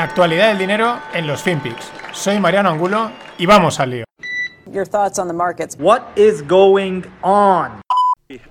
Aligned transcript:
La 0.00 0.04
actualidad 0.04 0.48
del 0.48 0.56
dinero 0.56 0.98
en 1.12 1.26
los 1.26 1.42
FinPix. 1.42 1.92
Soy 2.12 2.40
Mariano 2.40 2.70
Angulo 2.70 3.12
y 3.36 3.44
vamos 3.44 3.80
al 3.80 3.90
lío. 3.90 4.04
Your 4.72 4.88
thoughts 4.88 5.18
on 5.18 5.28
the 5.28 5.34
markets. 5.34 5.76
What 5.78 6.00
is 6.16 6.42
going 6.48 7.02
on? 7.20 7.82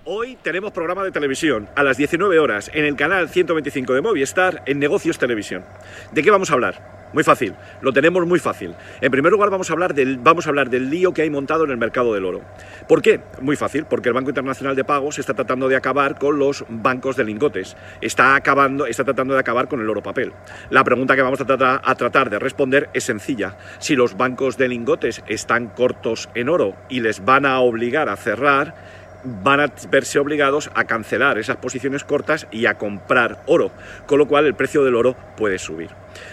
Hoy 0.06 0.36
tenemos 0.44 0.72
programa 0.74 1.04
de 1.04 1.10
televisión 1.10 1.68
a 1.76 1.82
las 1.82 1.98
19 1.98 2.38
horas 2.38 2.70
en 2.76 2.86
el 2.86 2.96
canal 2.96 3.30
125 3.30 3.96
de 3.96 4.02
Movistar 4.02 4.62
en 4.68 4.78
Negocios 4.78 5.18
Televisión. 5.18 5.66
¿De 6.12 6.22
qué 6.22 6.30
vamos 6.30 6.52
a 6.52 6.54
hablar? 6.54 6.99
Muy 7.12 7.24
fácil, 7.24 7.56
lo 7.82 7.92
tenemos 7.92 8.26
muy 8.28 8.40
fácil. 8.40 8.76
En 9.02 9.12
primer 9.12 9.32
lugar 9.32 9.50
vamos 9.50 9.70
a 9.70 9.74
hablar 9.74 9.96
del, 9.96 10.20
vamos 10.20 10.46
a 10.46 10.50
hablar 10.50 10.70
del 10.70 10.92
lío 10.92 11.12
que 11.12 11.24
hay 11.24 11.30
montado 11.30 11.64
en 11.64 11.72
el 11.72 11.78
mercado 11.78 12.14
del 12.14 12.24
oro. 12.24 12.42
¿Por 12.88 13.02
qué? 13.02 13.22
Muy 13.42 13.56
fácil, 13.56 13.86
porque 13.86 14.10
el 14.10 14.14
Banco 14.14 14.30
Internacional 14.30 14.76
de 14.76 14.84
Pagos 14.84 15.18
está 15.18 15.34
tratando 15.34 15.68
de 15.68 15.76
acabar 15.76 16.20
con 16.20 16.38
los 16.38 16.66
bancos 16.70 17.16
de 17.16 17.24
lingotes. 17.24 17.76
Está, 18.00 18.36
acabando, 18.36 18.86
está 18.86 19.04
tratando 19.04 19.34
de 19.34 19.40
acabar 19.40 19.68
con 19.68 19.82
el 19.82 19.90
oro 19.90 20.04
papel. 20.04 20.34
La 20.70 20.84
pregunta 20.84 21.16
que 21.16 21.24
vamos 21.24 21.42
a 21.42 21.46
tratar, 21.46 21.82
a 21.84 21.96
tratar 21.96 22.30
de 22.30 22.38
responder 22.38 22.90
es 22.94 23.06
sencilla. 23.06 23.58
Si 23.80 23.96
los 23.96 24.16
bancos 24.16 24.58
de 24.58 24.68
lingotes 24.68 25.24
están 25.28 25.70
cortos 25.70 26.30
en 26.36 26.48
oro 26.48 26.76
y 26.90 27.00
les 27.00 27.26
van 27.26 27.48
a 27.48 27.60
obligar 27.60 28.08
a 28.10 28.18
cerrar, 28.18 28.76
van 29.24 29.60
a 29.60 29.72
verse 29.90 30.20
obligados 30.20 30.70
a 30.76 30.86
cancelar 30.86 31.38
esas 31.38 31.58
posiciones 31.58 32.04
cortas 32.04 32.48
y 32.52 32.66
a 32.66 32.78
comprar 32.78 33.44
oro, 33.48 33.72
con 34.06 34.20
lo 34.20 34.28
cual 34.28 34.46
el 34.46 34.56
precio 34.56 34.84
del 34.84 34.96
oro 34.96 35.16
puede 35.38 35.60
subir. 35.60 35.90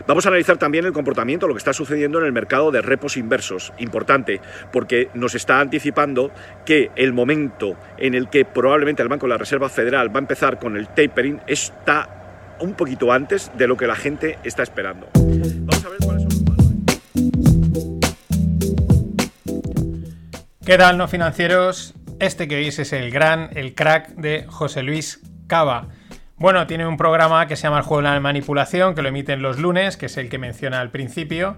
Vamos 0.06 0.26
a 0.26 0.28
analizar 0.28 0.56
también 0.56 0.84
el 0.86 0.92
comportamiento, 0.92 1.48
lo 1.48 1.54
que 1.54 1.58
está 1.58 1.72
sucediendo 1.72 2.18
en 2.18 2.26
el 2.26 2.32
mercado 2.32 2.70
de 2.70 2.82
repos 2.82 3.16
inversos, 3.16 3.72
importante, 3.78 4.40
porque 4.72 5.10
nos 5.14 5.34
está 5.34 5.60
anticipando 5.60 6.30
que 6.64 6.90
el 6.96 7.12
momento 7.12 7.76
en 7.98 8.14
el 8.14 8.28
que 8.28 8.44
probablemente 8.44 9.02
el 9.02 9.08
Banco 9.08 9.26
de 9.26 9.30
la 9.30 9.38
Reserva 9.38 9.68
Federal 9.68 10.14
va 10.14 10.20
a 10.20 10.20
empezar 10.20 10.58
con 10.58 10.76
el 10.76 10.88
tapering 10.88 11.40
está 11.46 12.56
un 12.60 12.74
poquito 12.74 13.12
antes 13.12 13.50
de 13.56 13.66
lo 13.66 13.76
que 13.76 13.86
la 13.86 13.96
gente 13.96 14.38
está 14.44 14.62
esperando. 14.62 15.08
Vamos 15.14 15.84
a 15.84 15.88
ver 15.88 15.98
cuáles 16.04 16.22
son 16.22 16.30
los 16.30 16.46
¿Qué 20.64 20.76
tal, 20.76 20.98
no 20.98 21.06
financieros? 21.06 21.94
Este 22.18 22.48
que 22.48 22.56
veis 22.56 22.78
es 22.78 22.94
el 22.94 23.10
gran, 23.10 23.50
el 23.54 23.74
crack 23.74 24.14
de 24.14 24.46
José 24.48 24.82
Luis 24.82 25.20
Cava. 25.46 25.88
Bueno, 26.38 26.66
tiene 26.66 26.86
un 26.86 26.96
programa 26.96 27.46
que 27.46 27.56
se 27.56 27.64
llama 27.64 27.78
El 27.78 27.84
Juego 27.84 28.02
de 28.02 28.14
la 28.14 28.20
Manipulación, 28.20 28.94
que 28.94 29.02
lo 29.02 29.08
emiten 29.08 29.42
los 29.42 29.58
lunes, 29.58 29.98
que 29.98 30.06
es 30.06 30.16
el 30.16 30.30
que 30.30 30.38
menciona 30.38 30.80
al 30.80 30.90
principio, 30.90 31.56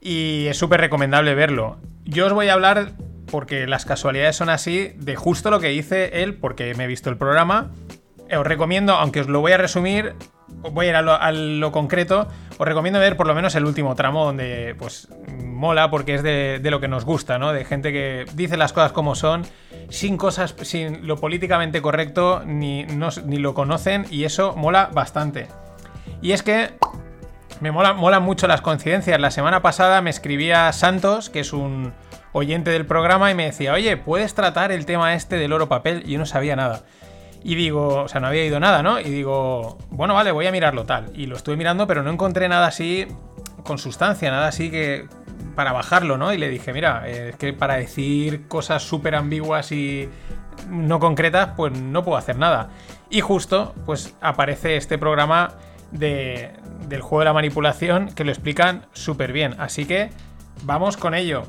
y 0.00 0.46
es 0.48 0.58
súper 0.58 0.80
recomendable 0.80 1.34
verlo. 1.34 1.78
Yo 2.04 2.26
os 2.26 2.32
voy 2.32 2.48
a 2.48 2.54
hablar, 2.54 2.92
porque 3.30 3.68
las 3.68 3.84
casualidades 3.84 4.34
son 4.34 4.48
así, 4.48 4.92
de 4.96 5.14
justo 5.14 5.48
lo 5.50 5.60
que 5.60 5.68
dice 5.68 6.22
él, 6.22 6.34
porque 6.34 6.74
me 6.74 6.84
he 6.84 6.88
visto 6.88 7.08
el 7.08 7.16
programa. 7.16 7.70
Os 8.36 8.46
recomiendo, 8.46 8.94
aunque 8.94 9.20
os 9.20 9.28
lo 9.28 9.40
voy 9.40 9.52
a 9.52 9.58
resumir, 9.58 10.14
voy 10.48 10.86
a 10.86 10.88
ir 10.90 10.96
a 10.96 11.02
lo, 11.02 11.14
a 11.14 11.30
lo 11.30 11.70
concreto, 11.70 12.26
os 12.58 12.66
recomiendo 12.66 12.98
ver 12.98 13.16
por 13.16 13.28
lo 13.28 13.34
menos 13.34 13.54
el 13.54 13.64
último 13.64 13.94
tramo 13.94 14.24
donde 14.24 14.74
pues 14.76 15.08
mola 15.60 15.90
porque 15.90 16.14
es 16.14 16.22
de, 16.22 16.58
de, 16.60 16.70
lo 16.70 16.80
que 16.80 16.88
nos 16.88 17.04
gusta, 17.04 17.38
¿no? 17.38 17.52
De 17.52 17.64
gente 17.64 17.92
que 17.92 18.24
dice 18.34 18.56
las 18.56 18.72
cosas 18.72 18.92
como 18.92 19.14
son, 19.14 19.44
sin 19.90 20.16
cosas, 20.16 20.56
sin 20.62 21.06
lo 21.06 21.18
políticamente 21.18 21.82
correcto, 21.82 22.42
ni, 22.46 22.84
no, 22.84 23.10
ni 23.26 23.36
lo 23.36 23.52
conocen 23.52 24.06
y 24.10 24.24
eso 24.24 24.56
mola 24.56 24.88
bastante. 24.92 25.48
Y 26.22 26.32
es 26.32 26.42
que 26.42 26.70
me 27.60 27.70
mola, 27.70 27.92
mola 27.92 28.20
mucho 28.20 28.46
las 28.46 28.62
coincidencias. 28.62 29.20
La 29.20 29.30
semana 29.30 29.60
pasada 29.60 30.00
me 30.00 30.08
escribía 30.08 30.72
Santos, 30.72 31.28
que 31.28 31.40
es 31.40 31.52
un 31.52 31.92
oyente 32.32 32.70
del 32.70 32.86
programa, 32.86 33.30
y 33.30 33.34
me 33.34 33.44
decía, 33.44 33.74
oye, 33.74 33.98
¿puedes 33.98 34.34
tratar 34.34 34.72
el 34.72 34.86
tema 34.86 35.14
este 35.14 35.36
del 35.36 35.52
oro 35.52 35.68
papel? 35.68 36.02
Y 36.06 36.12
yo 36.12 36.18
no 36.18 36.26
sabía 36.26 36.56
nada. 36.56 36.84
Y 37.42 37.54
digo, 37.54 38.02
o 38.04 38.08
sea, 38.08 38.20
no 38.20 38.28
había 38.28 38.46
ido 38.46 38.60
nada, 38.60 38.82
¿no? 38.82 38.98
Y 38.98 39.04
digo, 39.04 39.76
bueno, 39.90 40.14
vale, 40.14 40.32
voy 40.32 40.46
a 40.46 40.52
mirarlo 40.52 40.84
tal. 40.84 41.10
Y 41.14 41.26
lo 41.26 41.36
estuve 41.36 41.56
mirando, 41.56 41.86
pero 41.86 42.02
no 42.02 42.10
encontré 42.10 42.48
nada 42.48 42.66
así 42.66 43.06
con 43.64 43.78
sustancia, 43.78 44.30
nada 44.30 44.48
así 44.48 44.70
que 44.70 45.06
para 45.54 45.72
bajarlo, 45.72 46.16
¿no? 46.16 46.32
Y 46.32 46.38
le 46.38 46.48
dije, 46.48 46.72
mira, 46.72 47.08
es 47.08 47.36
que 47.36 47.52
para 47.52 47.76
decir 47.76 48.48
cosas 48.48 48.82
súper 48.82 49.14
ambiguas 49.14 49.72
y 49.72 50.08
no 50.68 50.98
concretas, 51.00 51.50
pues 51.56 51.72
no 51.78 52.04
puedo 52.04 52.18
hacer 52.18 52.38
nada. 52.38 52.70
Y 53.10 53.20
justo, 53.20 53.74
pues 53.86 54.14
aparece 54.20 54.76
este 54.76 54.98
programa 54.98 55.54
de, 55.90 56.52
del 56.88 57.00
juego 57.00 57.20
de 57.20 57.24
la 57.26 57.32
manipulación 57.32 58.08
que 58.14 58.24
lo 58.24 58.30
explican 58.30 58.86
súper 58.92 59.32
bien. 59.32 59.54
Así 59.58 59.84
que 59.84 60.10
vamos 60.62 60.96
con 60.96 61.14
ello. 61.14 61.44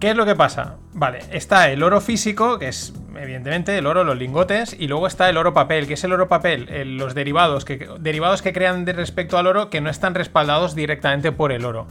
¿Qué 0.00 0.10
es 0.10 0.16
lo 0.16 0.24
que 0.26 0.36
pasa? 0.36 0.76
Vale, 0.92 1.20
está 1.32 1.70
el 1.70 1.82
oro 1.82 2.00
físico, 2.00 2.58
que 2.58 2.68
es 2.68 2.94
evidentemente 3.20 3.76
el 3.76 3.86
oro, 3.86 4.04
los 4.04 4.16
lingotes, 4.16 4.76
y 4.78 4.86
luego 4.86 5.08
está 5.08 5.28
el 5.28 5.36
oro 5.36 5.52
papel. 5.52 5.88
¿Qué 5.88 5.94
es 5.94 6.04
el 6.04 6.12
oro 6.12 6.28
papel? 6.28 6.68
El, 6.68 6.98
los 6.98 7.14
derivados 7.14 7.64
que, 7.64 7.88
derivados 7.98 8.40
que 8.40 8.52
crean 8.52 8.84
de 8.84 8.92
respecto 8.92 9.38
al 9.38 9.48
oro 9.48 9.70
que 9.70 9.80
no 9.80 9.90
están 9.90 10.14
respaldados 10.14 10.76
directamente 10.76 11.32
por 11.32 11.50
el 11.50 11.64
oro. 11.64 11.88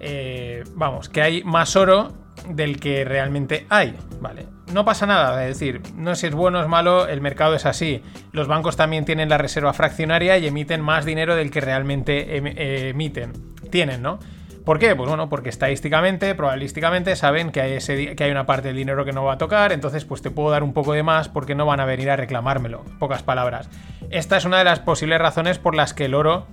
Eh, 0.00 0.64
vamos, 0.74 1.08
que 1.08 1.22
hay 1.22 1.44
más 1.44 1.76
oro 1.76 2.12
del 2.48 2.80
que 2.80 3.04
realmente 3.04 3.66
hay. 3.68 3.96
Vale, 4.20 4.46
no 4.72 4.84
pasa 4.84 5.06
nada, 5.06 5.46
es 5.46 5.58
decir, 5.58 5.82
no 5.94 6.14
sé 6.14 6.22
si 6.22 6.26
es 6.28 6.34
bueno 6.34 6.58
o 6.58 6.62
es 6.62 6.68
malo, 6.68 7.06
el 7.06 7.20
mercado 7.20 7.54
es 7.54 7.66
así. 7.66 8.02
Los 8.32 8.48
bancos 8.48 8.76
también 8.76 9.04
tienen 9.04 9.28
la 9.28 9.38
reserva 9.38 9.72
fraccionaria 9.72 10.38
y 10.38 10.46
emiten 10.46 10.80
más 10.80 11.04
dinero 11.04 11.36
del 11.36 11.50
que 11.50 11.60
realmente 11.60 12.36
em, 12.36 12.46
emiten. 12.46 13.32
Tienen, 13.70 14.02
¿no? 14.02 14.18
¿Por 14.64 14.78
qué? 14.78 14.94
Pues 14.94 15.08
bueno, 15.08 15.28
porque 15.28 15.48
estadísticamente, 15.48 16.34
probabilísticamente 16.34 17.16
saben 17.16 17.50
que 17.50 17.60
hay, 17.60 17.72
ese, 17.72 18.14
que 18.14 18.24
hay 18.24 18.30
una 18.30 18.46
parte 18.46 18.68
del 18.68 18.76
dinero 18.76 19.04
que 19.04 19.12
no 19.12 19.24
va 19.24 19.34
a 19.34 19.38
tocar, 19.38 19.72
entonces 19.72 20.04
pues 20.04 20.22
te 20.22 20.30
puedo 20.30 20.50
dar 20.50 20.62
un 20.62 20.72
poco 20.72 20.92
de 20.92 21.02
más 21.02 21.28
porque 21.28 21.54
no 21.54 21.66
van 21.66 21.80
a 21.80 21.86
venir 21.86 22.10
a 22.10 22.16
reclamármelo, 22.16 22.84
pocas 22.98 23.22
palabras. 23.22 23.70
Esta 24.10 24.36
es 24.36 24.44
una 24.44 24.58
de 24.58 24.64
las 24.64 24.80
posibles 24.80 25.18
razones 25.18 25.58
por 25.58 25.74
las 25.74 25.94
que 25.94 26.04
el 26.04 26.14
oro, 26.14 26.46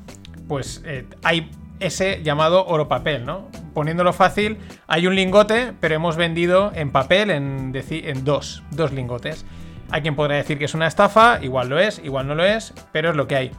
pues 0.48 0.82
eh, 0.86 1.06
hay 1.24 1.52
ese 1.80 2.22
llamado 2.24 2.66
oro 2.66 2.88
papel, 2.88 3.26
¿no? 3.26 3.50
Poniéndolo 3.74 4.14
fácil, 4.14 4.58
hay 4.88 5.08
un 5.08 5.16
lingote, 5.16 5.74
pero 5.80 5.96
hemos 5.96 6.16
vendido 6.16 6.72
en 6.74 6.92
papel 6.92 7.30
en, 7.32 7.74
en 7.76 8.26
dos, 8.26 8.64
dos 8.72 8.92
lingotes. 8.92 9.46
Hay 9.90 10.02
quien 10.02 10.16
podrá 10.16 10.36
decir 10.36 10.58
que 10.58 10.66
es 10.66 10.74
una 10.74 10.88
estafa, 10.88 11.40
igual 11.42 11.70
lo 11.70 11.80
es, 11.80 12.00
igual 12.04 12.28
no 12.28 12.36
lo 12.36 12.44
es, 12.44 12.74
pero 12.92 13.12
es 13.12 13.16
lo 13.16 13.28
que 13.28 13.36
hay. 13.36 13.52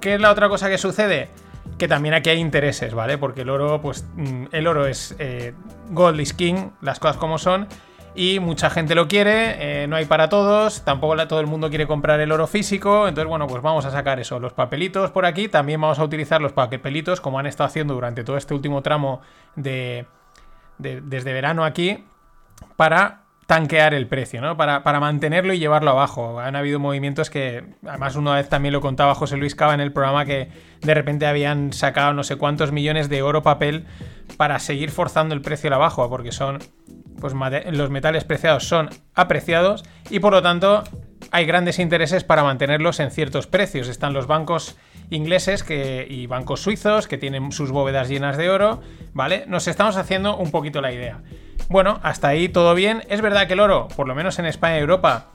¿Qué 0.00 0.14
es 0.14 0.20
la 0.20 0.30
otra 0.30 0.48
cosa 0.48 0.68
que 0.68 0.78
sucede? 0.78 1.28
que 1.76 1.88
también 1.88 2.14
aquí 2.14 2.30
hay 2.30 2.38
intereses, 2.38 2.92
¿vale? 2.92 3.18
Porque 3.18 3.42
el 3.42 3.50
oro, 3.50 3.80
pues 3.80 4.04
el 4.52 4.66
oro 4.66 4.86
es 4.86 5.14
eh, 5.18 5.54
gold 5.90 6.20
is 6.20 6.32
king, 6.32 6.70
las 6.80 6.98
cosas 6.98 7.16
como 7.16 7.38
son, 7.38 7.68
y 8.18 8.40
mucha 8.40 8.68
gente 8.68 8.96
lo 8.96 9.06
quiere, 9.06 9.84
eh, 9.84 9.86
no 9.86 9.94
hay 9.94 10.04
para 10.04 10.28
todos, 10.28 10.82
tampoco 10.82 11.16
todo 11.28 11.38
el 11.38 11.46
mundo 11.46 11.68
quiere 11.68 11.86
comprar 11.86 12.18
el 12.18 12.32
oro 12.32 12.48
físico, 12.48 13.06
entonces 13.06 13.28
bueno, 13.28 13.46
pues 13.46 13.62
vamos 13.62 13.84
a 13.84 13.92
sacar 13.92 14.18
eso, 14.18 14.40
los 14.40 14.52
papelitos 14.52 15.12
por 15.12 15.24
aquí, 15.24 15.46
también 15.46 15.80
vamos 15.80 16.00
a 16.00 16.04
utilizar 16.04 16.40
los 16.40 16.52
papelitos 16.52 17.20
como 17.20 17.38
han 17.38 17.46
estado 17.46 17.68
haciendo 17.68 17.94
durante 17.94 18.24
todo 18.24 18.36
este 18.36 18.54
último 18.54 18.82
tramo 18.82 19.20
de, 19.54 20.06
de 20.78 21.00
desde 21.00 21.32
verano 21.32 21.64
aquí, 21.64 22.04
para 22.74 23.22
tanquear 23.46 23.94
el 23.94 24.08
precio, 24.08 24.42
¿no? 24.42 24.58
Para, 24.58 24.82
para, 24.82 25.00
mantenerlo 25.00 25.54
y 25.54 25.58
llevarlo 25.58 25.92
abajo. 25.92 26.38
Han 26.38 26.54
habido 26.54 26.78
movimientos 26.78 27.30
que, 27.30 27.64
además 27.86 28.14
una 28.14 28.34
vez 28.34 28.50
también 28.50 28.74
lo 28.74 28.82
contaba 28.82 29.14
José 29.14 29.38
Luis 29.38 29.54
Cava 29.54 29.72
en 29.72 29.80
el 29.80 29.90
programa, 29.90 30.26
que 30.26 30.50
de 30.82 30.92
repente 30.92 31.24
habían 31.24 31.72
sacado 31.72 32.12
no 32.12 32.24
sé 32.24 32.36
cuántos 32.36 32.72
millones 32.72 33.08
de 33.08 33.22
oro 33.22 33.42
papel 33.42 33.86
para 34.36 34.58
seguir 34.58 34.90
forzando 34.90 35.34
el 35.34 35.40
precio 35.40 35.72
abajo, 35.74 36.10
porque 36.10 36.30
son, 36.30 36.58
pues 37.20 37.34
los 37.70 37.90
metales 37.90 38.24
preciados 38.24 38.64
son 38.64 38.90
apreciados 39.14 39.84
y 40.10 40.20
por 40.20 40.32
lo 40.32 40.42
tanto 40.42 40.84
hay 41.30 41.44
grandes 41.44 41.78
intereses 41.78 42.24
para 42.24 42.42
mantenerlos 42.42 43.00
en 43.00 43.10
ciertos 43.10 43.46
precios. 43.46 43.88
Están 43.88 44.12
los 44.12 44.26
bancos 44.26 44.76
ingleses 45.10 45.62
que, 45.62 46.06
y 46.08 46.26
bancos 46.26 46.60
suizos 46.60 47.08
que 47.08 47.18
tienen 47.18 47.52
sus 47.52 47.70
bóvedas 47.70 48.08
llenas 48.08 48.36
de 48.36 48.50
oro, 48.50 48.80
¿vale? 49.12 49.44
Nos 49.46 49.68
estamos 49.68 49.96
haciendo 49.96 50.36
un 50.36 50.50
poquito 50.50 50.80
la 50.80 50.92
idea. 50.92 51.20
Bueno, 51.68 52.00
hasta 52.02 52.28
ahí 52.28 52.48
todo 52.48 52.74
bien. 52.74 53.04
Es 53.08 53.20
verdad 53.20 53.46
que 53.46 53.52
el 53.52 53.60
oro, 53.60 53.88
por 53.96 54.08
lo 54.08 54.14
menos 54.14 54.38
en 54.38 54.46
España 54.46 54.78
y 54.78 54.80
Europa, 54.80 55.28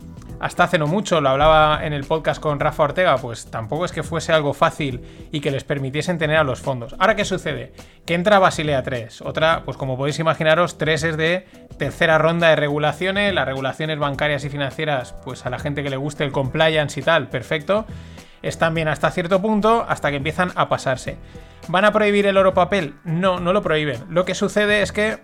hasta 0.43 0.65
hace 0.65 0.77
no 0.77 0.87
mucho, 0.87 1.21
lo 1.21 1.29
hablaba 1.29 1.85
en 1.85 1.93
el 1.93 2.03
podcast 2.03 2.41
con 2.41 2.59
Rafa 2.59 2.83
Ortega, 2.83 3.15
pues 3.17 3.45
tampoco 3.45 3.85
es 3.85 3.93
que 3.93 4.03
fuese 4.03 4.33
algo 4.33 4.53
fácil 4.53 5.29
y 5.31 5.39
que 5.39 5.51
les 5.51 5.63
permitiesen 5.63 6.17
tener 6.17 6.35
a 6.35 6.43
los 6.43 6.59
fondos. 6.59 6.97
Ahora, 6.99 7.15
¿qué 7.15 7.23
sucede? 7.23 7.71
Que 8.05 8.13
entra 8.13 8.39
Basilea 8.39 8.83
3. 8.83 9.21
Otra, 9.21 9.61
pues 9.63 9.77
como 9.77 9.95
podéis 9.95 10.19
imaginaros, 10.19 10.77
3 10.77 11.03
es 11.03 11.15
de 11.15 11.47
tercera 11.77 12.17
ronda 12.17 12.49
de 12.49 12.57
regulaciones. 12.57 13.33
Las 13.33 13.45
regulaciones 13.45 13.99
bancarias 13.99 14.43
y 14.43 14.49
financieras, 14.49 15.15
pues 15.23 15.45
a 15.45 15.49
la 15.49 15.59
gente 15.59 15.81
que 15.81 15.89
le 15.89 15.95
guste 15.95 16.25
el 16.25 16.33
compliance 16.33 16.99
y 16.99 17.03
tal, 17.03 17.29
perfecto. 17.29 17.85
Están 18.41 18.73
bien 18.73 18.89
hasta 18.89 19.11
cierto 19.11 19.41
punto, 19.41 19.85
hasta 19.87 20.09
que 20.09 20.17
empiezan 20.17 20.51
a 20.55 20.67
pasarse. 20.67 21.15
¿Van 21.69 21.85
a 21.85 21.93
prohibir 21.93 22.25
el 22.25 22.35
oro 22.35 22.53
papel? 22.53 22.95
No, 23.05 23.39
no 23.39 23.53
lo 23.53 23.61
prohíben. 23.61 24.03
Lo 24.09 24.25
que 24.25 24.35
sucede 24.35 24.81
es 24.81 24.91
que 24.91 25.19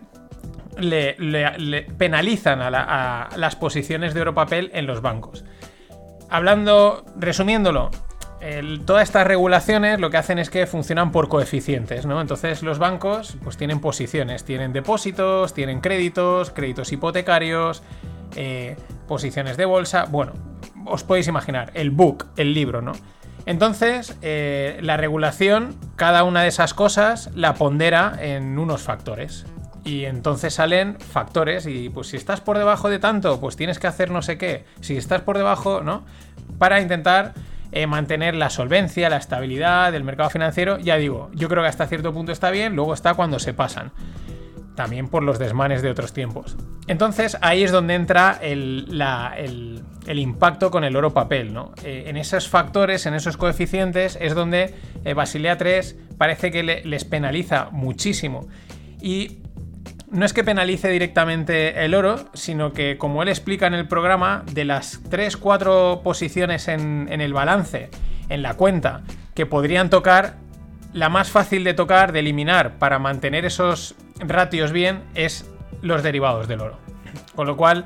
le, 0.79 1.87
penalizan 1.97 2.61
a, 2.61 2.69
la, 2.69 2.83
a, 3.23 3.37
las 3.37 3.55
posiciones 3.55 4.13
de 4.13 4.21
oro 4.21 4.33
papel 4.33 4.71
en 4.73 4.87
los 4.87 5.01
bancos. 5.01 5.45
Hablando, 6.29 7.05
resumiéndolo, 7.17 7.89
todas 8.85 9.03
estas 9.03 9.27
regulaciones 9.27 9.99
lo 9.99 10.09
que 10.09 10.17
hacen 10.17 10.39
es 10.39 10.49
que 10.49 10.65
funcionan 10.65 11.11
por 11.11 11.27
coeficientes, 11.27 12.05
¿no? 12.05 12.21
Entonces 12.21 12.63
los 12.63 12.79
bancos 12.79 13.37
pues 13.43 13.57
tienen 13.57 13.81
posiciones, 13.81 14.45
tienen 14.45 14.71
depósitos, 14.71 15.53
tienen 15.53 15.81
créditos, 15.81 16.51
créditos 16.51 16.91
hipotecarios, 16.91 17.83
eh, 18.35 18.77
posiciones 19.07 19.57
de 19.57 19.65
bolsa, 19.65 20.05
bueno, 20.05 20.33
os 20.85 21.03
podéis 21.03 21.27
imaginar, 21.27 21.71
el 21.73 21.91
book, 21.91 22.27
el 22.37 22.53
libro, 22.53 22.81
¿no? 22.81 22.93
Entonces, 23.45 24.17
eh, 24.21 24.79
la 24.81 24.95
regulación, 24.97 25.75
cada 25.95 26.23
una 26.23 26.43
de 26.43 26.49
esas 26.49 26.73
cosas 26.73 27.31
la 27.35 27.55
pondera 27.55 28.17
en 28.21 28.59
unos 28.59 28.81
factores. 28.81 29.45
Y 29.85 30.05
entonces 30.05 30.53
salen 30.53 30.97
factores 30.99 31.65
y 31.65 31.89
pues 31.89 32.07
si 32.07 32.17
estás 32.17 32.41
por 32.41 32.57
debajo 32.57 32.89
de 32.89 32.99
tanto, 32.99 33.39
pues 33.39 33.55
tienes 33.55 33.79
que 33.79 33.87
hacer 33.87 34.11
no 34.11 34.21
sé 34.21 34.37
qué. 34.37 34.65
Si 34.81 34.97
estás 34.97 35.21
por 35.21 35.37
debajo, 35.37 35.81
¿no? 35.81 36.05
Para 36.57 36.81
intentar 36.81 37.33
eh, 37.71 37.87
mantener 37.87 38.35
la 38.35 38.49
solvencia, 38.49 39.09
la 39.09 39.17
estabilidad 39.17 39.91
del 39.91 40.03
mercado 40.03 40.29
financiero. 40.29 40.77
Ya 40.79 40.97
digo, 40.97 41.29
yo 41.33 41.47
creo 41.49 41.63
que 41.63 41.69
hasta 41.69 41.87
cierto 41.87 42.13
punto 42.13 42.31
está 42.31 42.51
bien, 42.51 42.75
luego 42.75 42.93
está 42.93 43.13
cuando 43.13 43.39
se 43.39 43.53
pasan. 43.53 43.91
También 44.75 45.07
por 45.09 45.23
los 45.23 45.39
desmanes 45.39 45.81
de 45.81 45.89
otros 45.89 46.13
tiempos. 46.13 46.55
Entonces 46.87 47.37
ahí 47.41 47.63
es 47.63 47.71
donde 47.71 47.95
entra 47.95 48.37
el, 48.41 48.87
el- 49.37 50.19
impacto 50.19 50.71
con 50.71 50.83
el 50.83 50.95
oro 50.95 51.13
papel. 51.13 51.53
¿no? 51.53 51.73
Eh, 51.83 52.05
en 52.07 52.15
esos 52.17 52.47
factores, 52.49 53.05
en 53.05 53.13
esos 53.13 53.37
coeficientes, 53.37 54.17
es 54.21 54.35
donde 54.35 54.73
eh, 55.03 55.13
Basilea 55.13 55.57
3 55.57 55.97
parece 56.17 56.49
que 56.51 56.63
le- 56.63 56.83
les 56.85 57.03
penaliza 57.05 57.69
muchísimo. 57.71 58.47
Y 59.01 59.39
no 60.11 60.25
es 60.25 60.33
que 60.33 60.43
penalice 60.43 60.89
directamente 60.89 61.85
el 61.85 61.93
oro, 61.93 62.25
sino 62.33 62.73
que, 62.73 62.97
como 62.97 63.21
él 63.21 63.29
explica 63.29 63.67
en 63.67 63.73
el 63.73 63.87
programa, 63.87 64.43
de 64.51 64.65
las 64.65 65.03
3-4 65.03 66.01
posiciones 66.01 66.67
en, 66.67 67.09
el 67.09 67.33
balance, 67.33 67.89
en 68.29 68.41
la 68.41 68.55
cuenta, 68.55 69.01
que 69.35 69.45
podrían 69.45 69.89
tocar, 69.89 70.37
la 70.93 71.09
más 71.09 71.29
fácil 71.29 71.63
de 71.63 71.75
tocar, 71.75 72.11
de 72.11 72.19
eliminar 72.19 72.79
para 72.79 72.97
mantener 72.97 73.45
esos 73.45 73.95
ratios 74.19 74.71
bien, 74.71 75.03
es 75.13 75.49
los 75.81 76.01
derivados 76.01 76.47
del 76.47 76.61
oro. 76.61 76.79
Con 77.35 77.45
lo 77.45 77.55
cual, 77.55 77.85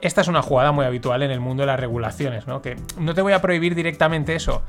esta 0.00 0.20
es 0.20 0.28
una 0.28 0.42
jugada 0.42 0.70
muy 0.70 0.84
habitual 0.84 1.22
en 1.22 1.32
el 1.32 1.40
mundo 1.40 1.64
de 1.64 1.66
las 1.66 1.80
regulaciones, 1.80 2.46
¿no? 2.46 2.62
Que 2.62 2.76
no 2.98 3.14
te 3.14 3.22
voy 3.22 3.32
a 3.32 3.42
prohibir 3.42 3.74
directamente 3.74 4.36
eso, 4.36 4.62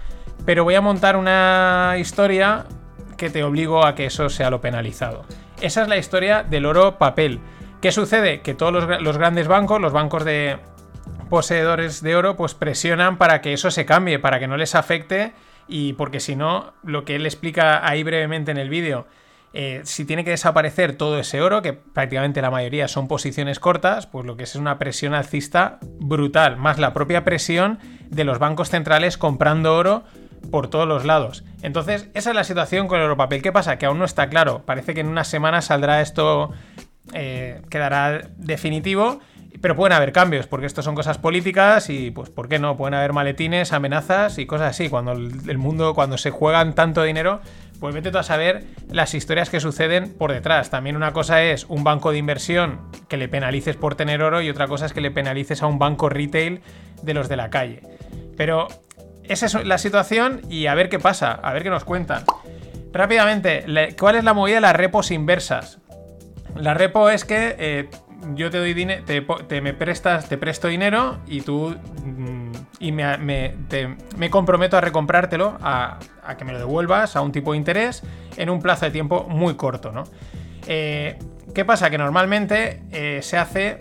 pero 0.46 0.64
voy 0.64 0.74
a 0.74 0.82
montar 0.82 1.16
una 1.16 1.96
historia 2.00 2.66
que 3.18 3.30
te 3.30 3.44
obligo 3.44 3.86
a 3.86 3.94
que 3.94 4.06
eso 4.06 4.30
sea 4.30 4.50
lo 4.50 4.62
penalizado. 4.62 5.26
Esa 5.62 5.82
es 5.82 5.88
la 5.88 5.98
historia 5.98 6.44
del 6.44 6.66
oro 6.66 6.98
papel. 6.98 7.40
¿Qué 7.82 7.92
sucede? 7.92 8.42
Que 8.42 8.54
todos 8.54 8.72
los, 8.74 8.86
gra- 8.86 9.00
los 9.00 9.18
grandes 9.18 9.48
bancos, 9.48 9.82
los 9.82 9.94
bancos 9.94 10.24
de 10.24 10.58
poseedores 11.30 12.02
de 12.02 12.16
oro, 12.16 12.36
pues 12.38 12.54
presionan 12.54 13.18
para 13.18 13.42
que 13.42 13.54
eso 13.54 13.72
se 13.72 13.86
cambie, 13.86 14.20
para 14.20 14.40
que 14.40 14.48
no 14.48 14.58
les 14.58 14.76
afecte 14.76 15.34
y 15.68 15.94
porque 15.94 16.20
si 16.20 16.36
no, 16.36 16.74
lo 16.84 17.04
que 17.06 17.16
él 17.16 17.26
explica 17.26 17.86
ahí 17.88 18.04
brevemente 18.04 18.52
en 18.52 18.58
el 18.58 18.70
vídeo, 18.70 19.08
eh, 19.54 19.82
si 19.84 20.06
tiene 20.06 20.24
que 20.24 20.30
desaparecer 20.32 20.96
todo 20.96 21.20
ese 21.20 21.42
oro, 21.42 21.62
que 21.62 21.74
prácticamente 21.74 22.42
la 22.42 22.52
mayoría 22.52 22.88
son 22.88 23.08
posiciones 23.08 23.60
cortas, 23.60 24.08
pues 24.08 24.26
lo 24.26 24.38
que 24.38 24.44
es 24.44 24.56
una 24.56 24.78
presión 24.78 25.14
alcista 25.14 25.80
brutal, 26.00 26.58
más 26.58 26.78
la 26.80 26.94
propia 26.94 27.24
presión 27.26 27.80
de 28.10 28.24
los 28.24 28.40
bancos 28.40 28.70
centrales 28.70 29.18
comprando 29.18 29.76
oro 29.76 30.04
por 30.52 30.70
todos 30.70 30.88
los 30.88 31.06
lados. 31.06 31.44
Entonces, 31.62 32.10
esa 32.14 32.30
es 32.30 32.36
la 32.36 32.44
situación 32.44 32.88
con 32.88 32.98
el 32.98 33.04
europapel. 33.04 33.42
¿Qué 33.42 33.52
pasa? 33.52 33.78
Que 33.78 33.86
aún 33.86 34.00
no 34.00 34.06
está 34.06 34.30
claro. 34.30 34.64
Parece 34.66 34.94
que 34.94 35.02
en 35.02 35.08
unas 35.08 35.28
semanas 35.28 35.66
saldrá 35.66 36.02
esto, 36.02 36.52
eh, 37.14 37.62
quedará 37.70 38.30
definitivo, 38.38 39.20
pero 39.62 39.76
pueden 39.76 39.94
haber 39.94 40.12
cambios, 40.12 40.46
porque 40.48 40.66
esto 40.66 40.82
son 40.82 40.96
cosas 40.96 41.18
políticas 41.18 41.90
y, 41.90 42.12
pues, 42.12 42.30
¿por 42.30 42.48
qué 42.48 42.60
no? 42.60 42.78
Pueden 42.78 42.94
haber 42.94 43.14
maletines, 43.14 43.74
amenazas 43.74 44.38
y 44.38 44.46
cosas 44.46 44.70
así. 44.72 44.90
Cuando 44.90 45.14
el, 45.14 45.58
mundo, 45.58 45.94
cuando 45.96 46.18
se 46.18 46.30
juegan 46.30 46.76
tanto 46.76 47.04
dinero, 47.04 47.42
pues 47.80 47.94
vete 47.94 48.12
tú 48.12 48.18
a 48.18 48.24
saber 48.24 48.66
las 48.92 49.14
historias 49.14 49.50
que 49.50 49.60
suceden 49.60 50.14
por 50.14 50.32
detrás. 50.32 50.70
También 50.70 50.96
una 50.96 51.14
cosa 51.14 51.44
es 51.44 51.66
un 51.66 51.84
banco 51.84 52.12
de 52.12 52.18
inversión 52.18 52.82
que 53.08 53.18
le 53.18 53.28
penalices 53.28 53.76
por 53.76 53.96
tener 53.96 54.22
oro 54.22 54.42
y 54.42 54.50
otra 54.50 54.68
cosa 54.68 54.86
es 54.86 54.94
que 54.94 55.02
le 55.02 55.12
penalices 55.12 55.64
a 55.64 55.68
un 55.68 55.80
banco 55.80 56.10
retail 56.10 56.62
de 57.02 57.14
los 57.14 57.30
de 57.30 57.38
la 57.38 57.50
calle. 57.50 57.82
Pero 58.36 58.68
esa 59.30 59.46
es 59.46 59.54
la 59.66 59.78
situación 59.78 60.42
y 60.50 60.68
a 60.68 60.76
ver 60.76 60.90
qué 60.90 61.00
pasa, 61.00 61.32
a 61.32 61.54
ver 61.54 61.64
qué 61.64 61.70
nos 61.70 61.84
cuentan. 61.84 62.24
Rápidamente, 62.94 63.66
¿cuál 64.00 64.16
es 64.16 64.24
la 64.24 64.34
movida 64.34 64.56
de 64.56 64.62
las 64.62 64.76
repos 64.76 65.12
inversas? 65.12 65.80
La 66.56 66.74
repo 66.74 67.10
es 67.10 67.26
que 67.26 67.56
eh, 67.60 67.90
yo 68.34 68.50
te 68.50 68.58
doy 68.58 68.74
dinero, 68.74 69.04
te, 69.48 69.62
me 69.62 69.74
prestas, 69.74 70.28
te 70.28 70.38
presto 70.38 70.68
dinero 70.70 71.20
y 71.28 71.42
tú 71.42 71.76
mm, 72.04 72.52
y 72.80 72.92
me, 72.92 73.18
me- 73.18 73.54
me 74.18 74.30
comprometo 74.30 74.78
a 74.78 74.82
recomprártelo, 74.82 75.58
a, 75.62 76.00
a 76.24 76.38
que 76.38 76.46
me 76.46 76.54
lo 76.54 76.60
devuelvas 76.60 77.16
a 77.16 77.22
un 77.22 77.32
tipo 77.32 77.52
de 77.52 77.58
interés 77.58 78.02
en 78.38 78.50
un 78.50 78.62
plazo 78.62 78.86
de 78.86 78.92
tiempo 78.92 79.26
muy 79.30 79.56
corto, 79.56 79.92
¿no? 79.92 80.06
Eh, 80.68 81.20
¿Qué 81.54 81.64
pasa? 81.66 81.90
Que 81.90 81.98
normalmente 81.98 82.84
eh, 82.92 83.20
se 83.22 83.38
hace 83.38 83.78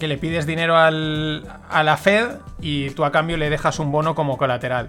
que 0.00 0.08
le 0.08 0.18
pides 0.18 0.46
dinero 0.46 0.76
al- 0.76 1.46
a 1.70 1.84
la 1.84 1.96
Fed 1.96 2.38
y 2.60 2.90
tú 2.90 3.04
a 3.04 3.12
cambio 3.12 3.36
le 3.36 3.48
dejas 3.50 3.78
un 3.78 3.92
bono 3.92 4.16
como 4.16 4.36
colateral. 4.36 4.88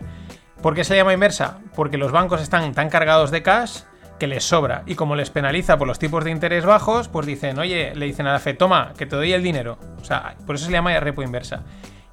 ¿Por 0.64 0.74
qué 0.74 0.84
se 0.84 0.96
llama 0.96 1.14
inversa? 1.14 1.60
Porque 1.76 1.98
los 1.98 2.12
bancos 2.12 2.42
están 2.42 2.74
tan 2.74 2.90
cargados 2.90 3.30
de 3.30 3.44
cash 3.44 3.82
que 4.20 4.28
les 4.28 4.44
sobra. 4.44 4.84
Y 4.86 4.96
como 4.96 5.16
les 5.16 5.30
penaliza 5.32 5.78
por 5.78 5.88
los 5.88 6.00
tipos 6.00 6.24
de 6.24 6.32
interés 6.32 6.66
bajos, 6.66 7.08
pues 7.08 7.26
dicen, 7.26 7.58
oye, 7.60 7.94
le 7.96 8.06
dicen 8.06 8.28
a 8.28 8.34
la 8.34 8.40
Fed, 8.40 8.58
toma, 8.58 8.94
que 8.98 9.06
te 9.06 9.16
doy 9.16 9.34
el 9.34 9.42
dinero. 9.44 9.78
O 10.00 10.04
sea, 10.06 10.36
por 10.46 10.56
eso 10.56 10.66
se 10.66 10.72
llama 10.72 10.98
repo 11.00 11.24
inversa. 11.24 11.64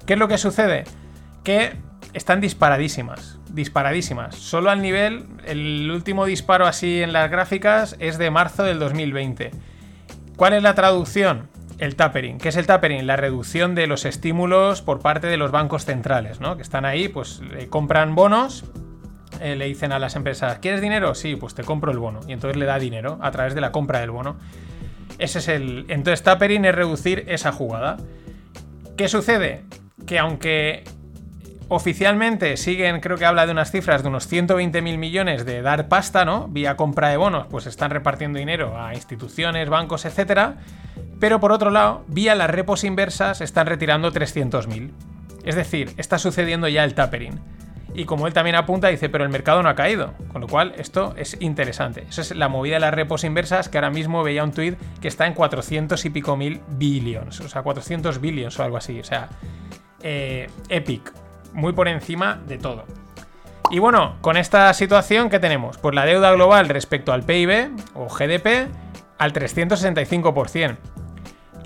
¿Qué 0.05 0.13
es 0.13 0.19
lo 0.19 0.27
que 0.27 0.37
sucede? 0.39 0.83
Que 1.43 1.75
están 2.13 2.41
disparadísimas. 2.41 3.37
Disparadísimas. 3.49 4.35
Solo 4.35 4.71
al 4.71 4.81
nivel, 4.81 5.27
el 5.45 5.89
último 5.91 6.25
disparo 6.25 6.65
así 6.65 7.03
en 7.03 7.13
las 7.13 7.29
gráficas 7.29 7.95
es 7.99 8.17
de 8.17 8.31
marzo 8.31 8.63
del 8.63 8.79
2020. 8.79 9.51
¿Cuál 10.35 10.53
es 10.53 10.63
la 10.63 10.73
traducción? 10.73 11.47
El 11.79 11.95
tapering. 11.95 12.37
¿Qué 12.37 12.49
es 12.49 12.57
el 12.57 12.67
tapering? 12.67 13.07
La 13.07 13.15
reducción 13.15 13.73
de 13.73 13.87
los 13.87 14.03
estímulos 14.03 14.81
por 14.81 14.99
parte 14.99 15.27
de 15.27 15.37
los 15.37 15.51
bancos 15.51 15.85
centrales, 15.85 16.41
¿no? 16.41 16.57
Que 16.57 16.61
están 16.61 16.83
ahí, 16.83 17.07
pues 17.07 17.39
le 17.39 17.69
compran 17.69 18.15
bonos, 18.15 18.65
eh, 19.39 19.55
le 19.55 19.65
dicen 19.65 19.93
a 19.93 19.99
las 19.99 20.17
empresas, 20.17 20.59
¿quieres 20.59 20.81
dinero? 20.81 21.15
Sí, 21.15 21.37
pues 21.37 21.55
te 21.55 21.63
compro 21.63 21.93
el 21.93 21.97
bono. 21.97 22.19
Y 22.27 22.33
entonces 22.33 22.57
le 22.57 22.65
da 22.65 22.79
dinero 22.79 23.17
a 23.21 23.31
través 23.31 23.55
de 23.55 23.61
la 23.61 23.71
compra 23.71 24.01
del 24.01 24.11
bono. 24.11 24.37
Ese 25.19 25.39
es 25.39 25.47
el. 25.47 25.85
Entonces, 25.87 26.21
tapering 26.21 26.65
es 26.65 26.75
reducir 26.75 27.23
esa 27.27 27.53
jugada. 27.53 27.95
¿Qué 28.97 29.07
sucede? 29.07 29.63
Que 30.05 30.19
aunque 30.19 30.83
oficialmente 31.69 32.57
siguen, 32.57 32.99
creo 32.99 33.17
que 33.17 33.25
habla 33.25 33.45
de 33.45 33.51
unas 33.51 33.71
cifras 33.71 34.01
de 34.03 34.09
unos 34.09 34.27
120 34.27 34.81
mil 34.81 34.97
millones 34.97 35.45
de 35.45 35.61
dar 35.61 35.87
pasta, 35.87 36.25
¿no? 36.25 36.47
Vía 36.47 36.75
compra 36.75 37.09
de 37.09 37.17
bonos, 37.17 37.47
pues 37.47 37.67
están 37.67 37.91
repartiendo 37.91 38.39
dinero 38.39 38.77
a 38.77 38.93
instituciones, 38.93 39.69
bancos, 39.69 40.05
etcétera. 40.05 40.55
Pero 41.19 41.39
por 41.39 41.51
otro 41.51 41.69
lado, 41.69 42.03
vía 42.07 42.35
las 42.35 42.49
repos 42.49 42.83
inversas 42.83 43.41
están 43.41 43.67
retirando 43.67 44.11
300 44.11 44.67
mil. 44.67 44.93
Es 45.45 45.55
decir, 45.55 45.93
está 45.97 46.17
sucediendo 46.17 46.67
ya 46.67 46.83
el 46.83 46.95
tapering. 46.95 47.39
Y 47.93 48.05
como 48.05 48.27
él 48.27 48.33
también 48.33 48.55
apunta, 48.55 48.87
dice, 48.87 49.09
pero 49.09 49.23
el 49.23 49.29
mercado 49.29 49.63
no 49.63 49.69
ha 49.69 49.75
caído. 49.75 50.13
Con 50.31 50.41
lo 50.41 50.47
cual, 50.47 50.73
esto 50.77 51.13
es 51.17 51.37
interesante. 51.39 52.05
Eso 52.07 52.21
es 52.21 52.35
la 52.35 52.47
movida 52.47 52.75
de 52.75 52.81
las 52.81 52.93
repos 52.93 53.23
inversas, 53.23 53.67
que 53.67 53.77
ahora 53.77 53.89
mismo 53.89 54.23
veía 54.23 54.43
un 54.43 54.51
tweet 54.51 54.75
que 55.01 55.07
está 55.07 55.27
en 55.27 55.33
400 55.33 56.03
y 56.05 56.09
pico 56.09 56.37
mil 56.37 56.61
billions. 56.69 57.39
O 57.41 57.49
sea, 57.49 57.61
400 57.61 58.21
billions 58.21 58.57
o 58.59 58.63
algo 58.63 58.77
así. 58.77 58.99
O 58.99 59.03
sea, 59.03 59.29
eh, 60.01 60.49
epic. 60.69 61.11
Muy 61.53 61.73
por 61.73 61.87
encima 61.87 62.39
de 62.47 62.57
todo. 62.57 62.85
Y 63.71 63.79
bueno, 63.79 64.17
con 64.21 64.35
esta 64.37 64.73
situación, 64.73 65.29
¿qué 65.29 65.39
tenemos? 65.39 65.77
Pues 65.77 65.93
la 65.93 66.05
deuda 66.05 66.31
global 66.31 66.69
respecto 66.69 67.13
al 67.13 67.23
PIB 67.23 67.71
o 67.93 68.07
GDP 68.07 68.67
al 69.19 69.33
365%. 69.33 70.77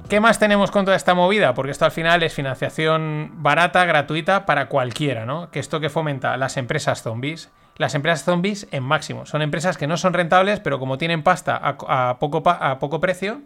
¿Qué 0.10 0.20
más 0.20 0.38
tenemos 0.38 0.70
con 0.70 0.84
toda 0.84 0.98
esta 0.98 1.14
movida? 1.14 1.54
Porque 1.54 1.72
esto 1.72 1.86
al 1.86 1.92
final 1.92 2.22
es 2.24 2.34
financiación 2.34 3.32
barata, 3.36 3.86
gratuita 3.86 4.46
para 4.46 4.68
cualquiera, 4.68 5.26
¿no? 5.26 5.50
Que 5.50 5.60
esto 5.60 5.80
que 5.80 5.90
fomenta 5.90 6.36
las 6.36 6.58
empresas 6.58 7.02
zombies. 7.02 7.50
Las 7.78 7.96
empresas 7.96 8.26
zombies 8.26 8.68
en 8.72 8.84
máximo. 8.84 9.26
Son 9.26 9.42
empresas 9.42 9.78
que 9.78 9.88
no 9.88 9.98
son 9.98 10.14
rentables, 10.14 10.60
pero 10.60 10.78
como 10.78 10.98
tienen 10.98 11.24
pasta 11.24 11.56
a, 11.56 12.10
a 12.10 12.20
poco, 12.20 12.44
a 12.46 12.80
poco 12.80 13.00
precio, 13.00 13.42